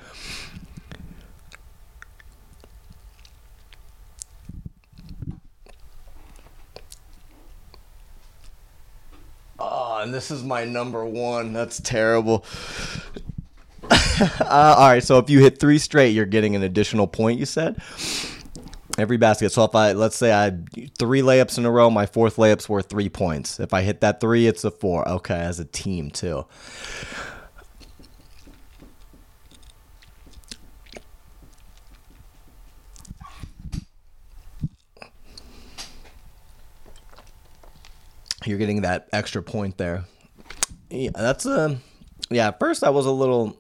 And 10.01 10.13
this 10.13 10.31
is 10.31 10.43
my 10.43 10.65
number 10.65 11.05
one. 11.05 11.53
That's 11.53 11.81
terrible. 11.81 12.45
uh, 13.91 14.75
all 14.79 14.89
right, 14.89 15.03
so 15.03 15.19
if 15.19 15.31
you 15.31 15.41
hit 15.41 15.59
three 15.59 15.79
straight, 15.79 16.11
you're 16.11 16.27
getting 16.27 16.57
an 16.57 16.63
additional 16.63 17.07
point. 17.07 17.39
You 17.39 17.47
said. 17.47 17.81
Every 18.97 19.17
basket. 19.17 19.53
So 19.53 19.63
if 19.63 19.77
I 19.77 19.93
let's 19.93 20.17
say 20.17 20.33
I 20.33 20.59
three 20.99 21.23
layups 21.23 21.57
in 21.57 21.65
a 21.65 21.71
row, 21.71 21.89
my 21.89 22.05
fourth 22.05 22.37
layup's 22.37 22.69
worth 22.69 22.89
three 22.89 23.09
points. 23.09 23.61
If 23.61 23.73
I 23.73 23.83
hit 23.83 24.01
that 24.01 24.21
three, 24.21 24.49
it's 24.49 24.65
a 24.65 24.73
four. 24.73 25.09
Okay, 25.09 25.39
as 25.39 25.61
a 25.61 25.65
team 25.65 26.11
too. 26.11 26.47
You're 38.49 38.59
getting 38.59 38.83
that 38.83 39.09
extra 39.13 39.43
point 39.43 39.77
there. 39.77 40.05
Yeah, 40.91 41.11
that's 41.15 41.45
a 41.47 41.79
yeah. 42.31 42.49
At 42.49 42.59
first, 42.59 42.83
I 42.83 42.91
was 42.91 43.07
a 43.07 43.11
little 43.11 43.59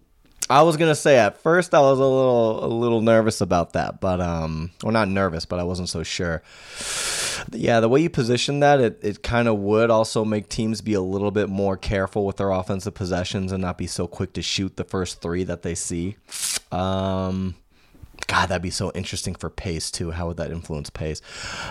I 0.50 0.62
was 0.62 0.78
gonna 0.78 0.94
say 0.94 1.18
at 1.18 1.42
first 1.42 1.74
I 1.74 1.80
was 1.80 1.98
a 1.98 2.04
little 2.04 2.64
a 2.64 2.68
little 2.68 3.02
nervous 3.02 3.42
about 3.42 3.74
that, 3.74 4.00
but 4.00 4.20
um, 4.20 4.70
well 4.82 4.92
not 4.92 5.08
nervous, 5.08 5.44
but 5.44 5.58
I 5.58 5.62
wasn't 5.62 5.90
so 5.90 6.02
sure. 6.02 6.42
Yeah, 7.52 7.80
the 7.80 7.88
way 7.88 8.00
you 8.00 8.10
position 8.10 8.60
that, 8.60 8.80
it, 8.80 8.98
it 9.02 9.22
kind 9.22 9.46
of 9.46 9.58
would 9.58 9.90
also 9.90 10.24
make 10.24 10.48
teams 10.48 10.80
be 10.80 10.94
a 10.94 11.00
little 11.00 11.30
bit 11.30 11.48
more 11.48 11.76
careful 11.76 12.24
with 12.24 12.38
their 12.38 12.50
offensive 12.50 12.94
possessions 12.94 13.52
and 13.52 13.60
not 13.60 13.78
be 13.78 13.86
so 13.86 14.06
quick 14.06 14.32
to 14.34 14.42
shoot 14.42 14.76
the 14.76 14.84
first 14.84 15.20
three 15.20 15.44
that 15.44 15.62
they 15.62 15.74
see. 15.74 16.16
Um, 16.72 17.54
God, 18.26 18.48
that'd 18.48 18.62
be 18.62 18.70
so 18.70 18.90
interesting 18.94 19.34
for 19.34 19.48
pace 19.48 19.90
too. 19.90 20.10
How 20.10 20.26
would 20.28 20.36
that 20.36 20.50
influence 20.50 20.90
pace? 20.90 21.22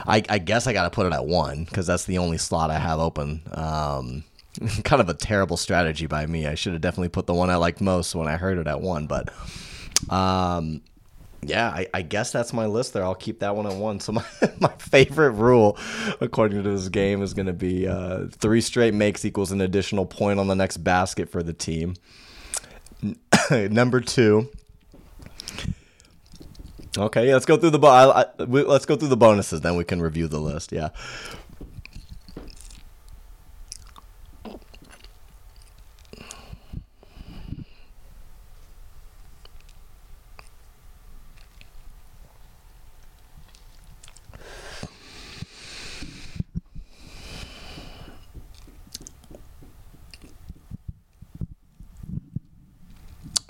I, 0.08 0.24
I 0.30 0.40
guess 0.40 0.68
I 0.68 0.74
got 0.74 0.84
to 0.84 0.90
put 0.90 1.06
it 1.06 1.14
at 1.14 1.26
one 1.26 1.66
because 1.66 1.86
that's 1.88 2.06
the 2.06 2.18
only 2.18 2.38
slot 2.38 2.72
I 2.72 2.80
have 2.80 3.00
open. 3.00 3.42
Um, 3.52 4.24
kind 4.84 5.02
of 5.02 5.10
a 5.10 5.14
terrible 5.14 5.58
strategy 5.58 6.08
by 6.08 6.26
me. 6.26 6.48
I 6.48 6.56
should 6.56 6.74
have 6.74 6.82
definitely 6.82 7.10
put 7.10 7.28
the 7.28 7.34
one 7.34 7.50
I 7.50 7.56
liked 7.56 7.82
most 7.82 8.16
when 8.16 8.28
I 8.28 8.38
heard 8.38 8.58
it 8.58 8.68
at 8.68 8.82
one, 8.82 9.08
but 9.08 9.30
um, 10.10 10.82
yeah, 11.42 11.70
I, 11.70 11.88
I, 11.94 12.02
guess 12.02 12.32
that's 12.32 12.54
my 12.54 12.66
list 12.66 12.94
there. 12.94 13.04
I'll 13.04 13.16
keep 13.16 13.40
that 13.40 13.56
one 13.56 13.68
at 13.68 13.76
one. 13.76 14.00
So 14.00 14.12
my, 14.14 14.24
my 14.60 14.74
favorite 14.80 15.32
rule, 15.32 15.78
according 16.22 16.64
to 16.64 16.70
this 16.70 16.90
game, 16.90 17.22
is 17.22 17.34
going 17.34 17.46
to 17.46 17.54
be 17.54 17.88
uh, 17.88 18.28
three 18.32 18.62
straight 18.62 18.94
makes 18.94 19.26
equals 19.26 19.52
an 19.52 19.62
additional 19.62 20.06
point 20.06 20.40
on 20.40 20.48
the 20.48 20.56
next 20.56 20.78
basket 20.78 21.30
for 21.30 21.44
the 21.44 21.54
team. 21.54 21.96
Number 23.52 24.02
two. 24.02 24.50
Okay, 26.98 27.32
let's 27.32 27.46
go 27.46 27.58
through 27.58 27.70
the 27.70 27.80
bo- 27.80 27.88
I, 27.88 28.22
I, 28.22 28.26
let's 28.40 28.86
go 28.86 28.96
through 28.96 29.10
the 29.10 29.18
bonuses. 29.18 29.62
Then 29.62 29.76
we 29.76 29.84
can 29.84 30.02
review 30.02 30.28
the 30.28 30.40
list. 30.40 30.72
Yeah. 30.72 30.90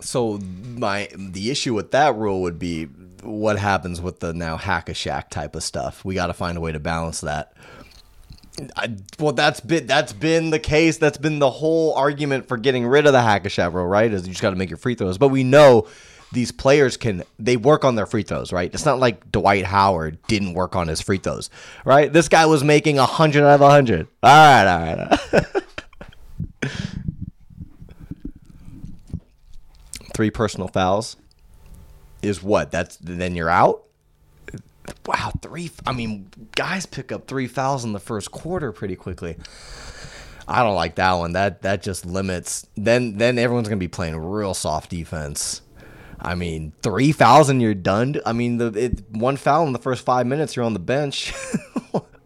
so 0.08 0.40
my 0.78 1.10
the 1.16 1.52
issue 1.52 1.74
with 1.74 1.92
that 1.92 2.16
rule 2.16 2.42
would 2.42 2.58
be 2.58 2.88
what 3.24 3.58
happens 3.58 4.02
with 4.02 4.20
the 4.20 4.34
now 4.34 4.58
hack 4.58 4.90
a 4.90 4.94
Shaq 4.94 5.30
type 5.30 5.56
of 5.56 5.64
stuff. 5.64 6.04
We 6.06 6.16
got 6.16 6.28
to 6.28 6.34
find 6.34 6.58
a 6.58 6.62
way 6.62 6.72
to 6.72 6.80
balance 6.80 7.22
that. 7.22 7.54
I, 8.76 8.96
well, 9.20 9.34
that's 9.34 9.60
been 9.60 9.86
that's 9.86 10.14
been 10.14 10.50
the 10.50 10.60
case. 10.60 10.98
That's 10.98 11.18
been 11.18 11.40
the 11.40 11.50
whole 11.50 11.94
argument 11.94 12.48
for 12.48 12.58
getting 12.58 12.88
rid 12.88 13.06
of 13.06 13.14
the 13.14 13.22
hack 13.22 13.46
a 13.46 13.50
Shaq 13.50 13.74
rule, 13.74 13.86
right? 13.86 14.12
Is 14.12 14.26
you 14.26 14.34
just 14.34 14.42
got 14.42 14.50
to 14.50 14.56
make 14.56 14.70
your 14.70 14.78
free 14.78 14.96
throws. 14.96 15.18
But 15.18 15.30
we 15.30 15.44
know 15.44 15.88
these 16.34 16.52
players 16.52 16.98
can 16.98 17.24
they 17.40 17.56
work 17.56 17.86
on 17.86 17.96
their 17.96 18.06
free 18.06 18.24
throws, 18.24 18.52
right? 18.52 18.74
It's 18.74 18.86
not 18.86 19.00
like 19.00 19.32
Dwight 19.32 19.66
Howard 19.66 20.18
didn't 20.28 20.54
work 20.54 20.76
on 20.76 20.88
his 20.88 21.02
free 21.02 21.20
throws, 21.20 21.50
right? 21.86 22.12
This 22.12 22.30
guy 22.30 22.48
was 22.48 22.64
making 22.64 22.98
hundred 22.98 23.44
out 23.44 23.62
of 23.62 23.70
hundred. 23.70 24.08
All 24.24 24.30
right, 24.32 24.68
all 24.68 25.08
right. 25.10 25.46
three 30.14 30.32
personal 30.32 30.68
fouls 30.68 31.16
is 32.22 32.42
what? 32.44 32.72
That's 32.72 32.98
then 32.98 33.36
you're 33.36 33.50
out. 33.50 33.84
Wow, 35.06 35.32
three. 35.42 35.72
I 35.86 35.92
mean, 35.92 36.30
guys 36.56 36.86
pick 36.86 37.12
up 37.12 37.28
three 37.28 37.48
fouls 37.48 37.84
in 37.84 37.94
the 37.94 38.00
first 38.00 38.32
quarter 38.32 38.72
pretty 38.72 38.96
quickly. 38.96 39.36
I 40.48 40.64
don't 40.64 40.76
like 40.76 40.96
that 40.96 41.14
one. 41.14 41.34
That 41.34 41.62
that 41.64 41.82
just 41.82 42.06
limits. 42.06 42.68
Then 42.76 43.18
then 43.18 43.38
everyone's 43.38 43.68
gonna 43.68 43.78
be 43.78 43.88
playing 43.88 44.16
real 44.16 44.54
soft 44.54 44.90
defense. 44.90 45.62
I 46.20 46.36
mean, 46.36 46.74
three 46.82 47.12
fouls 47.12 47.50
and 47.50 47.62
you're 47.62 47.76
done. 47.76 48.20
I 48.26 48.34
mean, 48.34 48.58
the 48.58 48.68
it, 48.68 49.04
one 49.12 49.38
foul 49.38 49.68
in 49.68 49.74
the 49.74 49.80
first 49.80 50.04
five 50.04 50.26
minutes, 50.26 50.56
you're 50.56 50.66
on 50.66 50.74
the 50.74 50.80
bench. 50.80 51.34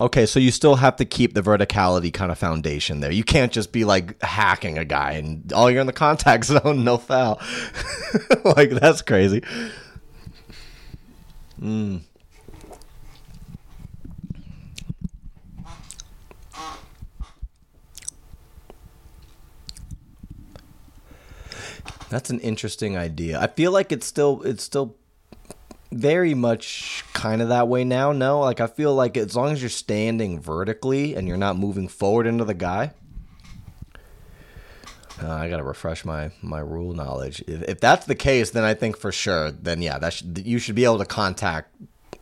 Okay, 0.00 0.24
so 0.24 0.40
you 0.40 0.50
still 0.50 0.76
have 0.76 0.96
to 0.96 1.04
keep 1.04 1.34
the 1.34 1.42
verticality 1.42 2.10
kind 2.10 2.32
of 2.32 2.38
foundation 2.38 3.00
there. 3.00 3.12
You 3.12 3.22
can't 3.22 3.52
just 3.52 3.70
be 3.70 3.84
like 3.84 4.20
hacking 4.22 4.78
a 4.78 4.84
guy 4.84 5.12
and 5.12 5.52
oh, 5.54 5.66
you're 5.66 5.82
in 5.82 5.86
the 5.86 5.92
contact 5.92 6.44
zone, 6.46 6.84
no 6.84 6.96
foul. 6.96 7.38
like 8.56 8.70
that's 8.70 9.02
crazy. 9.02 9.42
Mm. 11.60 12.00
That's 22.08 22.30
an 22.30 22.40
interesting 22.40 22.96
idea. 22.96 23.38
I 23.38 23.48
feel 23.48 23.70
like 23.70 23.92
it's 23.92 24.06
still 24.06 24.42
it's 24.44 24.64
still 24.64 24.96
very 25.92 26.34
much 26.34 27.04
kind 27.12 27.42
of 27.42 27.48
that 27.48 27.68
way 27.68 27.84
now. 27.84 28.12
No, 28.12 28.40
like 28.40 28.60
I 28.60 28.66
feel 28.66 28.94
like 28.94 29.16
as 29.16 29.34
long 29.34 29.52
as 29.52 29.62
you're 29.62 29.68
standing 29.68 30.40
vertically 30.40 31.14
and 31.14 31.26
you're 31.26 31.36
not 31.36 31.56
moving 31.56 31.88
forward 31.88 32.26
into 32.26 32.44
the 32.44 32.54
guy. 32.54 32.92
Uh, 35.22 35.32
I 35.32 35.50
gotta 35.50 35.64
refresh 35.64 36.04
my 36.04 36.30
my 36.40 36.60
rule 36.60 36.94
knowledge. 36.94 37.42
If, 37.46 37.62
if 37.62 37.80
that's 37.80 38.06
the 38.06 38.14
case, 38.14 38.50
then 38.50 38.64
I 38.64 38.74
think 38.74 38.96
for 38.96 39.12
sure, 39.12 39.50
then 39.50 39.82
yeah, 39.82 39.98
that 39.98 40.14
should, 40.14 40.46
you 40.46 40.58
should 40.58 40.74
be 40.76 40.84
able 40.84 40.98
to 40.98 41.04
contact 41.04 41.74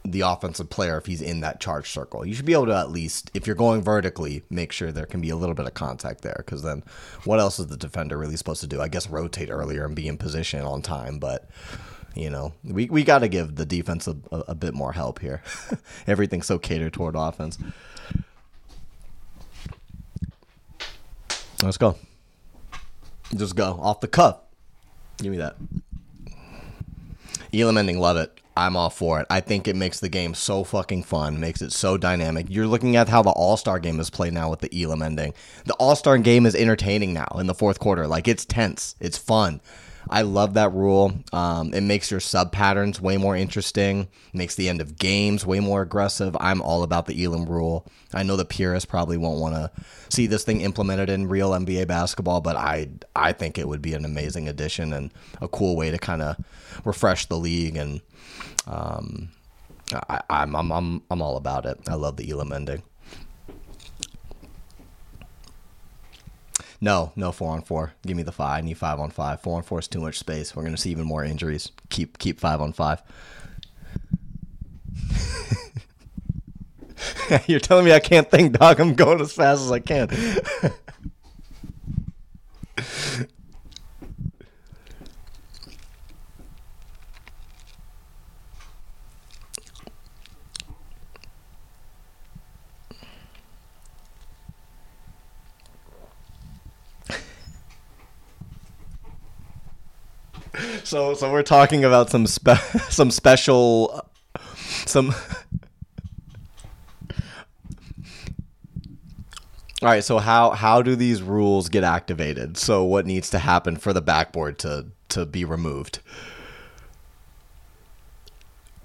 the 0.04 0.22
offensive 0.22 0.70
player 0.70 0.96
if 0.96 1.06
he's 1.06 1.22
in 1.22 1.40
that 1.40 1.60
charge 1.60 1.90
circle. 1.90 2.24
You 2.24 2.34
should 2.34 2.46
be 2.46 2.52
able 2.52 2.66
to 2.66 2.76
at 2.76 2.90
least, 2.90 3.30
if 3.34 3.46
you're 3.46 3.56
going 3.56 3.82
vertically, 3.82 4.42
make 4.48 4.72
sure 4.72 4.90
there 4.90 5.06
can 5.06 5.20
be 5.20 5.30
a 5.30 5.36
little 5.36 5.54
bit 5.54 5.66
of 5.66 5.74
contact 5.74 6.22
there. 6.22 6.36
Because 6.38 6.62
then, 6.62 6.82
what 7.24 7.40
else 7.40 7.58
is 7.58 7.66
the 7.66 7.76
defender 7.76 8.16
really 8.16 8.36
supposed 8.36 8.60
to 8.62 8.66
do? 8.66 8.80
I 8.80 8.88
guess 8.88 9.08
rotate 9.08 9.50
earlier 9.50 9.84
and 9.84 9.94
be 9.94 10.08
in 10.08 10.16
position 10.16 10.62
on 10.62 10.82
time, 10.82 11.18
but 11.18 11.48
you 12.18 12.30
know, 12.30 12.52
we, 12.64 12.86
we 12.86 13.04
got 13.04 13.20
to 13.20 13.28
give 13.28 13.56
the 13.56 13.64
defense 13.64 14.08
a, 14.08 14.16
a, 14.32 14.38
a 14.48 14.54
bit 14.54 14.74
more 14.74 14.92
help 14.92 15.20
here. 15.20 15.42
Everything's 16.06 16.46
so 16.46 16.58
catered 16.58 16.92
toward 16.92 17.14
offense. 17.16 17.58
Let's 21.62 21.78
go. 21.78 21.96
Just 23.36 23.56
go 23.56 23.78
off 23.80 24.00
the 24.00 24.08
cuff. 24.08 24.40
Give 25.18 25.32
me 25.32 25.38
that. 25.38 25.56
Elam 27.52 27.78
ending, 27.78 27.98
love 27.98 28.16
it. 28.16 28.40
I'm 28.56 28.76
all 28.76 28.90
for 28.90 29.20
it. 29.20 29.26
I 29.30 29.40
think 29.40 29.68
it 29.68 29.76
makes 29.76 30.00
the 30.00 30.08
game 30.08 30.34
so 30.34 30.64
fucking 30.64 31.04
fun, 31.04 31.38
makes 31.38 31.62
it 31.62 31.72
so 31.72 31.96
dynamic. 31.96 32.46
You're 32.48 32.66
looking 32.66 32.96
at 32.96 33.08
how 33.08 33.22
the 33.22 33.30
All 33.30 33.56
Star 33.56 33.78
game 33.78 34.00
is 34.00 34.10
played 34.10 34.32
now 34.32 34.50
with 34.50 34.60
the 34.60 34.82
Elam 34.82 35.02
ending. 35.02 35.32
The 35.64 35.74
All 35.74 35.94
Star 35.94 36.18
game 36.18 36.44
is 36.44 36.56
entertaining 36.56 37.14
now 37.14 37.28
in 37.38 37.46
the 37.46 37.54
fourth 37.54 37.78
quarter. 37.78 38.08
Like 38.08 38.26
it's 38.26 38.44
tense, 38.44 38.96
it's 38.98 39.16
fun. 39.16 39.60
I 40.10 40.22
love 40.22 40.54
that 40.54 40.72
rule. 40.72 41.12
Um, 41.32 41.72
it 41.74 41.82
makes 41.82 42.10
your 42.10 42.20
sub 42.20 42.52
patterns 42.52 43.00
way 43.00 43.16
more 43.16 43.36
interesting, 43.36 44.08
makes 44.32 44.54
the 44.54 44.68
end 44.68 44.80
of 44.80 44.96
games 44.98 45.44
way 45.44 45.60
more 45.60 45.82
aggressive. 45.82 46.36
I'm 46.40 46.62
all 46.62 46.82
about 46.82 47.06
the 47.06 47.24
Elam 47.24 47.46
rule. 47.46 47.86
I 48.14 48.22
know 48.22 48.36
the 48.36 48.44
purists 48.44 48.86
probably 48.86 49.16
won't 49.16 49.40
want 49.40 49.54
to 49.54 49.70
see 50.08 50.26
this 50.26 50.44
thing 50.44 50.62
implemented 50.62 51.10
in 51.10 51.28
real 51.28 51.50
NBA 51.50 51.86
basketball, 51.86 52.40
but 52.40 52.56
I 52.56 52.88
I 53.14 53.32
think 53.32 53.58
it 53.58 53.68
would 53.68 53.82
be 53.82 53.94
an 53.94 54.04
amazing 54.04 54.48
addition 54.48 54.92
and 54.92 55.12
a 55.40 55.48
cool 55.48 55.76
way 55.76 55.90
to 55.90 55.98
kind 55.98 56.22
of 56.22 56.36
refresh 56.84 57.26
the 57.26 57.36
league 57.36 57.76
and 57.76 58.00
um, 58.66 59.30
I, 59.92 60.20
I'm, 60.28 60.54
I'm, 60.54 60.70
I'm, 60.70 61.02
I'm 61.10 61.22
all 61.22 61.36
about 61.36 61.66
it. 61.66 61.78
I 61.88 61.94
love 61.94 62.16
the 62.16 62.30
Elam 62.30 62.52
ending. 62.52 62.82
No, 66.80 67.12
no 67.16 67.32
four 67.32 67.52
on 67.52 67.62
four. 67.62 67.92
Give 68.06 68.16
me 68.16 68.22
the 68.22 68.32
five. 68.32 68.58
I 68.58 68.60
need 68.60 68.78
five 68.78 69.00
on 69.00 69.10
five. 69.10 69.40
Four 69.40 69.56
on 69.56 69.62
four 69.62 69.80
is 69.80 69.88
too 69.88 70.00
much 70.00 70.18
space. 70.18 70.54
We're 70.54 70.62
gonna 70.62 70.76
see 70.76 70.90
even 70.90 71.06
more 71.06 71.24
injuries. 71.24 71.72
Keep 71.90 72.18
keep 72.18 72.38
five 72.38 72.60
on 72.60 72.72
five. 72.72 73.02
You're 77.46 77.60
telling 77.60 77.84
me 77.84 77.92
I 77.92 78.00
can't 78.00 78.30
think, 78.30 78.58
dog. 78.58 78.80
I'm 78.80 78.94
going 78.94 79.20
as 79.20 79.32
fast 79.32 79.62
as 79.62 79.72
I 79.72 79.80
can. 79.80 80.08
so 100.88 101.14
so 101.14 101.30
we're 101.30 101.42
talking 101.42 101.84
about 101.84 102.08
some 102.10 102.26
spe- 102.26 102.56
some 102.88 103.10
special 103.10 104.08
some 104.86 105.14
All 109.80 109.88
right, 109.88 110.02
so 110.02 110.18
how 110.18 110.50
how 110.50 110.82
do 110.82 110.96
these 110.96 111.22
rules 111.22 111.68
get 111.68 111.84
activated? 111.84 112.56
So 112.56 112.82
what 112.82 113.06
needs 113.06 113.30
to 113.30 113.38
happen 113.38 113.76
for 113.76 113.92
the 113.92 114.02
backboard 114.02 114.58
to 114.60 114.86
to 115.10 115.24
be 115.26 115.44
removed? 115.44 116.00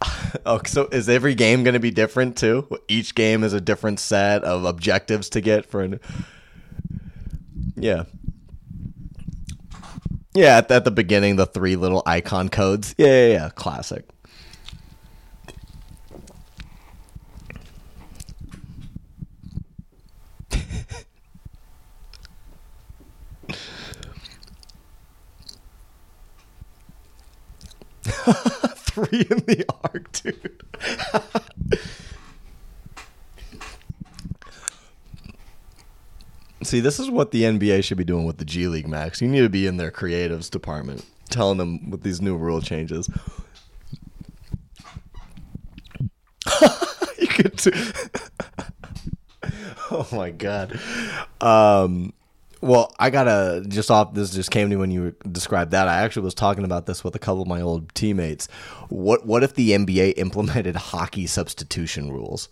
Oh, 0.46 0.60
so 0.66 0.90
is 0.92 1.08
every 1.08 1.36
game 1.36 1.64
going 1.64 1.76
to 1.76 1.80
be 1.80 1.92
different 1.92 2.36
too? 2.36 2.68
Each 2.88 3.14
game 3.14 3.44
is 3.44 3.54
a 3.54 3.62
different 3.62 4.00
set 4.00 4.44
of 4.44 4.66
objectives 4.66 5.30
to 5.30 5.42
get 5.42 5.66
for 5.66 5.82
an 5.82 6.00
Yeah. 7.76 8.04
Yeah, 10.36 10.58
at, 10.58 10.72
at 10.72 10.86
the 10.86 10.92
beginning, 10.92 11.36
the 11.36 11.46
three 11.46 11.76
little 11.76 12.04
icon 12.06 12.50
codes. 12.50 12.96
Yeah, 12.98 13.08
yeah, 13.08 13.28
yeah. 13.34 13.50
Classic. 13.50 14.06
three 28.76 29.22
in 29.30 29.40
the 29.46 29.66
arc, 29.84 30.12
dude. 30.14 30.64
See, 36.64 36.80
this 36.80 37.00
is 37.00 37.10
what 37.10 37.32
the 37.32 37.44
NBA 37.44 37.84
should 37.84 37.98
be 37.98 38.04
doing 38.04 38.26
with 38.26 38.38
the 38.38 38.46
G 38.46 38.68
League, 38.68 38.88
Max. 38.88 39.22
You 39.22 39.28
need 39.28 39.42
to 39.42 39.50
be 39.50 39.68
in 39.68 39.78
their 39.78 39.92
creatives 39.92 40.50
department, 40.50 41.06
telling 41.30 41.58
them 41.58 41.90
with 41.90 42.04
these 42.04 42.22
new 42.22 42.36
rule 42.36 42.62
changes. 42.62 43.10
you 47.20 47.28
could. 47.28 47.58
T- 47.58 47.72
oh 49.92 50.08
my 50.12 50.32
god. 50.32 50.80
Um, 51.42 52.14
well, 52.62 52.94
I 52.98 53.10
gotta 53.10 53.64
just 53.68 53.92
off. 53.92 54.14
This 54.14 54.32
just 54.32 54.50
came 54.50 54.70
to 54.70 54.76
me 54.76 54.80
when 54.80 54.90
you 54.90 55.14
described 55.30 55.72
that. 55.72 55.88
I 55.90 56.02
actually 56.02 56.24
was 56.24 56.34
talking 56.34 56.64
about 56.64 56.86
this 56.86 57.04
with 57.04 57.14
a 57.14 57.20
couple 57.20 57.42
of 57.42 57.48
my 57.48 57.62
old 57.62 57.94
teammates. 57.94 58.48
What 58.90 59.26
What 59.26 59.44
if 59.44 59.56
the 59.56 59.72
NBA 59.72 60.14
implemented 60.18 60.76
hockey 60.78 61.28
substitution 61.28 62.10
rules? 62.12 62.48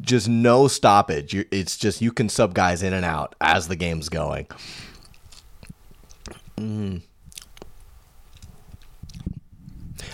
Just 0.00 0.28
no 0.28 0.68
stoppage. 0.68 1.34
It's 1.34 1.76
just 1.76 2.00
you 2.00 2.12
can 2.12 2.28
sub 2.28 2.54
guys 2.54 2.82
in 2.82 2.92
and 2.92 3.04
out 3.04 3.34
as 3.40 3.68
the 3.68 3.76
game's 3.76 4.08
going. 4.08 4.46
Mm. 6.56 7.02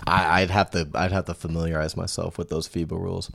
I, 0.06 0.40
would 0.40 0.50
have 0.50 0.70
to 0.72 0.88
I'd 0.94 1.12
have 1.12 1.26
to 1.26 1.34
familiarize 1.34 1.96
myself 1.96 2.38
with 2.38 2.48
those 2.48 2.68
FIBA 2.68 2.90
rules. 2.92 3.30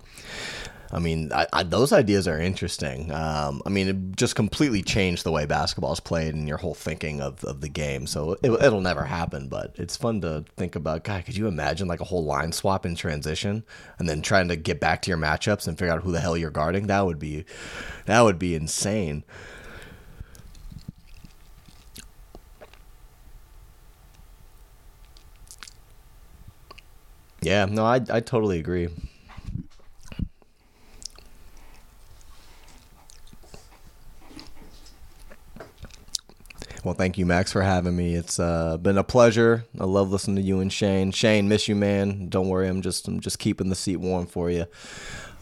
I 0.92 1.00
mean, 1.00 1.32
I, 1.34 1.48
I, 1.52 1.64
those 1.64 1.92
ideas 1.92 2.28
are 2.28 2.40
interesting. 2.40 3.12
Um, 3.12 3.62
I 3.66 3.70
mean, 3.70 3.88
it 3.88 4.16
just 4.16 4.36
completely 4.36 4.82
changed 4.82 5.24
the 5.24 5.32
way 5.32 5.46
basketball 5.46 5.92
is 5.92 6.00
played 6.00 6.34
and 6.34 6.48
your 6.48 6.58
whole 6.58 6.74
thinking 6.74 7.20
of, 7.22 7.44
of 7.44 7.62
the 7.62 7.70
game. 7.70 8.08
So 8.08 8.38
it, 8.42 8.50
will 8.50 8.82
never 8.82 9.04
happen, 9.04 9.50
but 9.50 9.76
it's 9.76 9.98
fun 9.98 10.22
to 10.22 10.46
think 10.56 10.76
about. 10.76 11.04
God, 11.04 11.26
could 11.26 11.36
you 11.36 11.48
imagine 11.48 11.88
like 11.88 12.00
a 12.00 12.06
whole 12.06 12.24
line 12.24 12.52
swap 12.54 12.86
in 12.86 12.96
transition 12.96 13.66
and 14.00 14.08
then 14.08 14.22
trying 14.22 14.48
to 14.48 14.56
get 14.56 14.80
back 14.80 15.02
to 15.04 15.10
your 15.10 15.18
matchups 15.18 15.68
and 15.68 15.78
figure 15.78 15.94
out 15.94 16.04
who 16.04 16.12
the 16.12 16.22
hell 16.22 16.38
you're 16.38 16.52
guarding? 16.52 16.88
That 16.88 17.06
would 17.06 17.20
be, 17.20 17.46
that 18.06 18.22
would 18.22 18.40
be 18.40 18.56
insane. 18.56 19.24
Yeah, 27.42 27.66
no, 27.66 27.86
I 27.86 27.96
I 28.10 28.20
totally 28.20 28.60
agree. 28.60 28.90
Well, 36.84 36.94
thank 36.94 37.18
you, 37.18 37.26
Max, 37.26 37.52
for 37.52 37.64
having 37.64 37.96
me. 37.96 38.16
It's 38.16 38.40
uh, 38.40 38.78
been 38.78 38.98
a 38.98 39.04
pleasure. 39.04 39.66
I 39.80 39.86
love 39.86 40.12
listening 40.12 40.38
to 40.38 40.42
you 40.42 40.60
and 40.60 40.72
Shane. 40.72 41.12
Shane, 41.12 41.50
miss 41.50 41.68
you, 41.68 41.76
man. 41.76 42.30
Don't 42.30 42.48
worry, 42.50 42.68
I'm 42.68 42.82
just 42.82 43.08
I'm 43.08 43.20
just 43.20 43.40
keeping 43.40 43.70
the 43.70 43.76
seat 43.76 43.98
warm 43.98 44.28
for 44.28 44.50
you. 44.50 44.66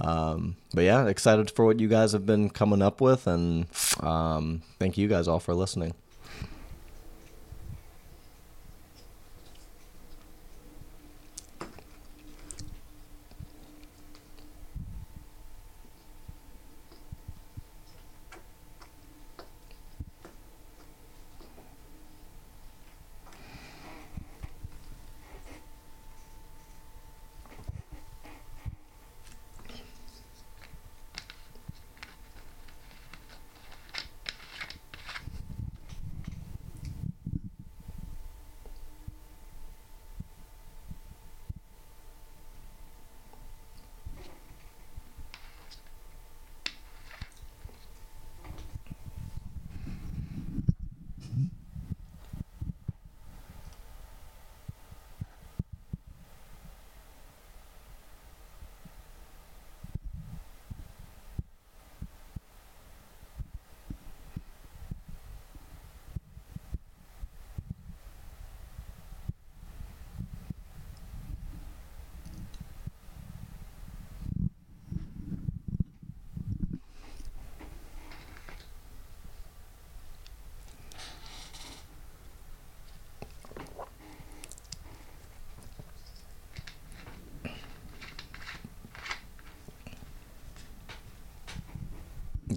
Um, 0.02 0.56
but 0.74 0.82
yeah, 0.86 1.06
excited 1.08 1.52
for 1.52 1.66
what 1.66 1.80
you 1.80 1.88
guys 1.88 2.14
have 2.14 2.26
been 2.26 2.50
coming 2.50 2.82
up 2.82 3.02
with, 3.02 3.28
and 3.28 3.68
um, 4.00 4.62
thank 4.80 4.98
you 4.98 5.08
guys 5.08 5.28
all 5.28 5.40
for 5.40 5.54
listening. 5.54 5.94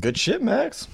Good 0.08 0.16
shit, 0.16 0.40
Max. 0.40 0.88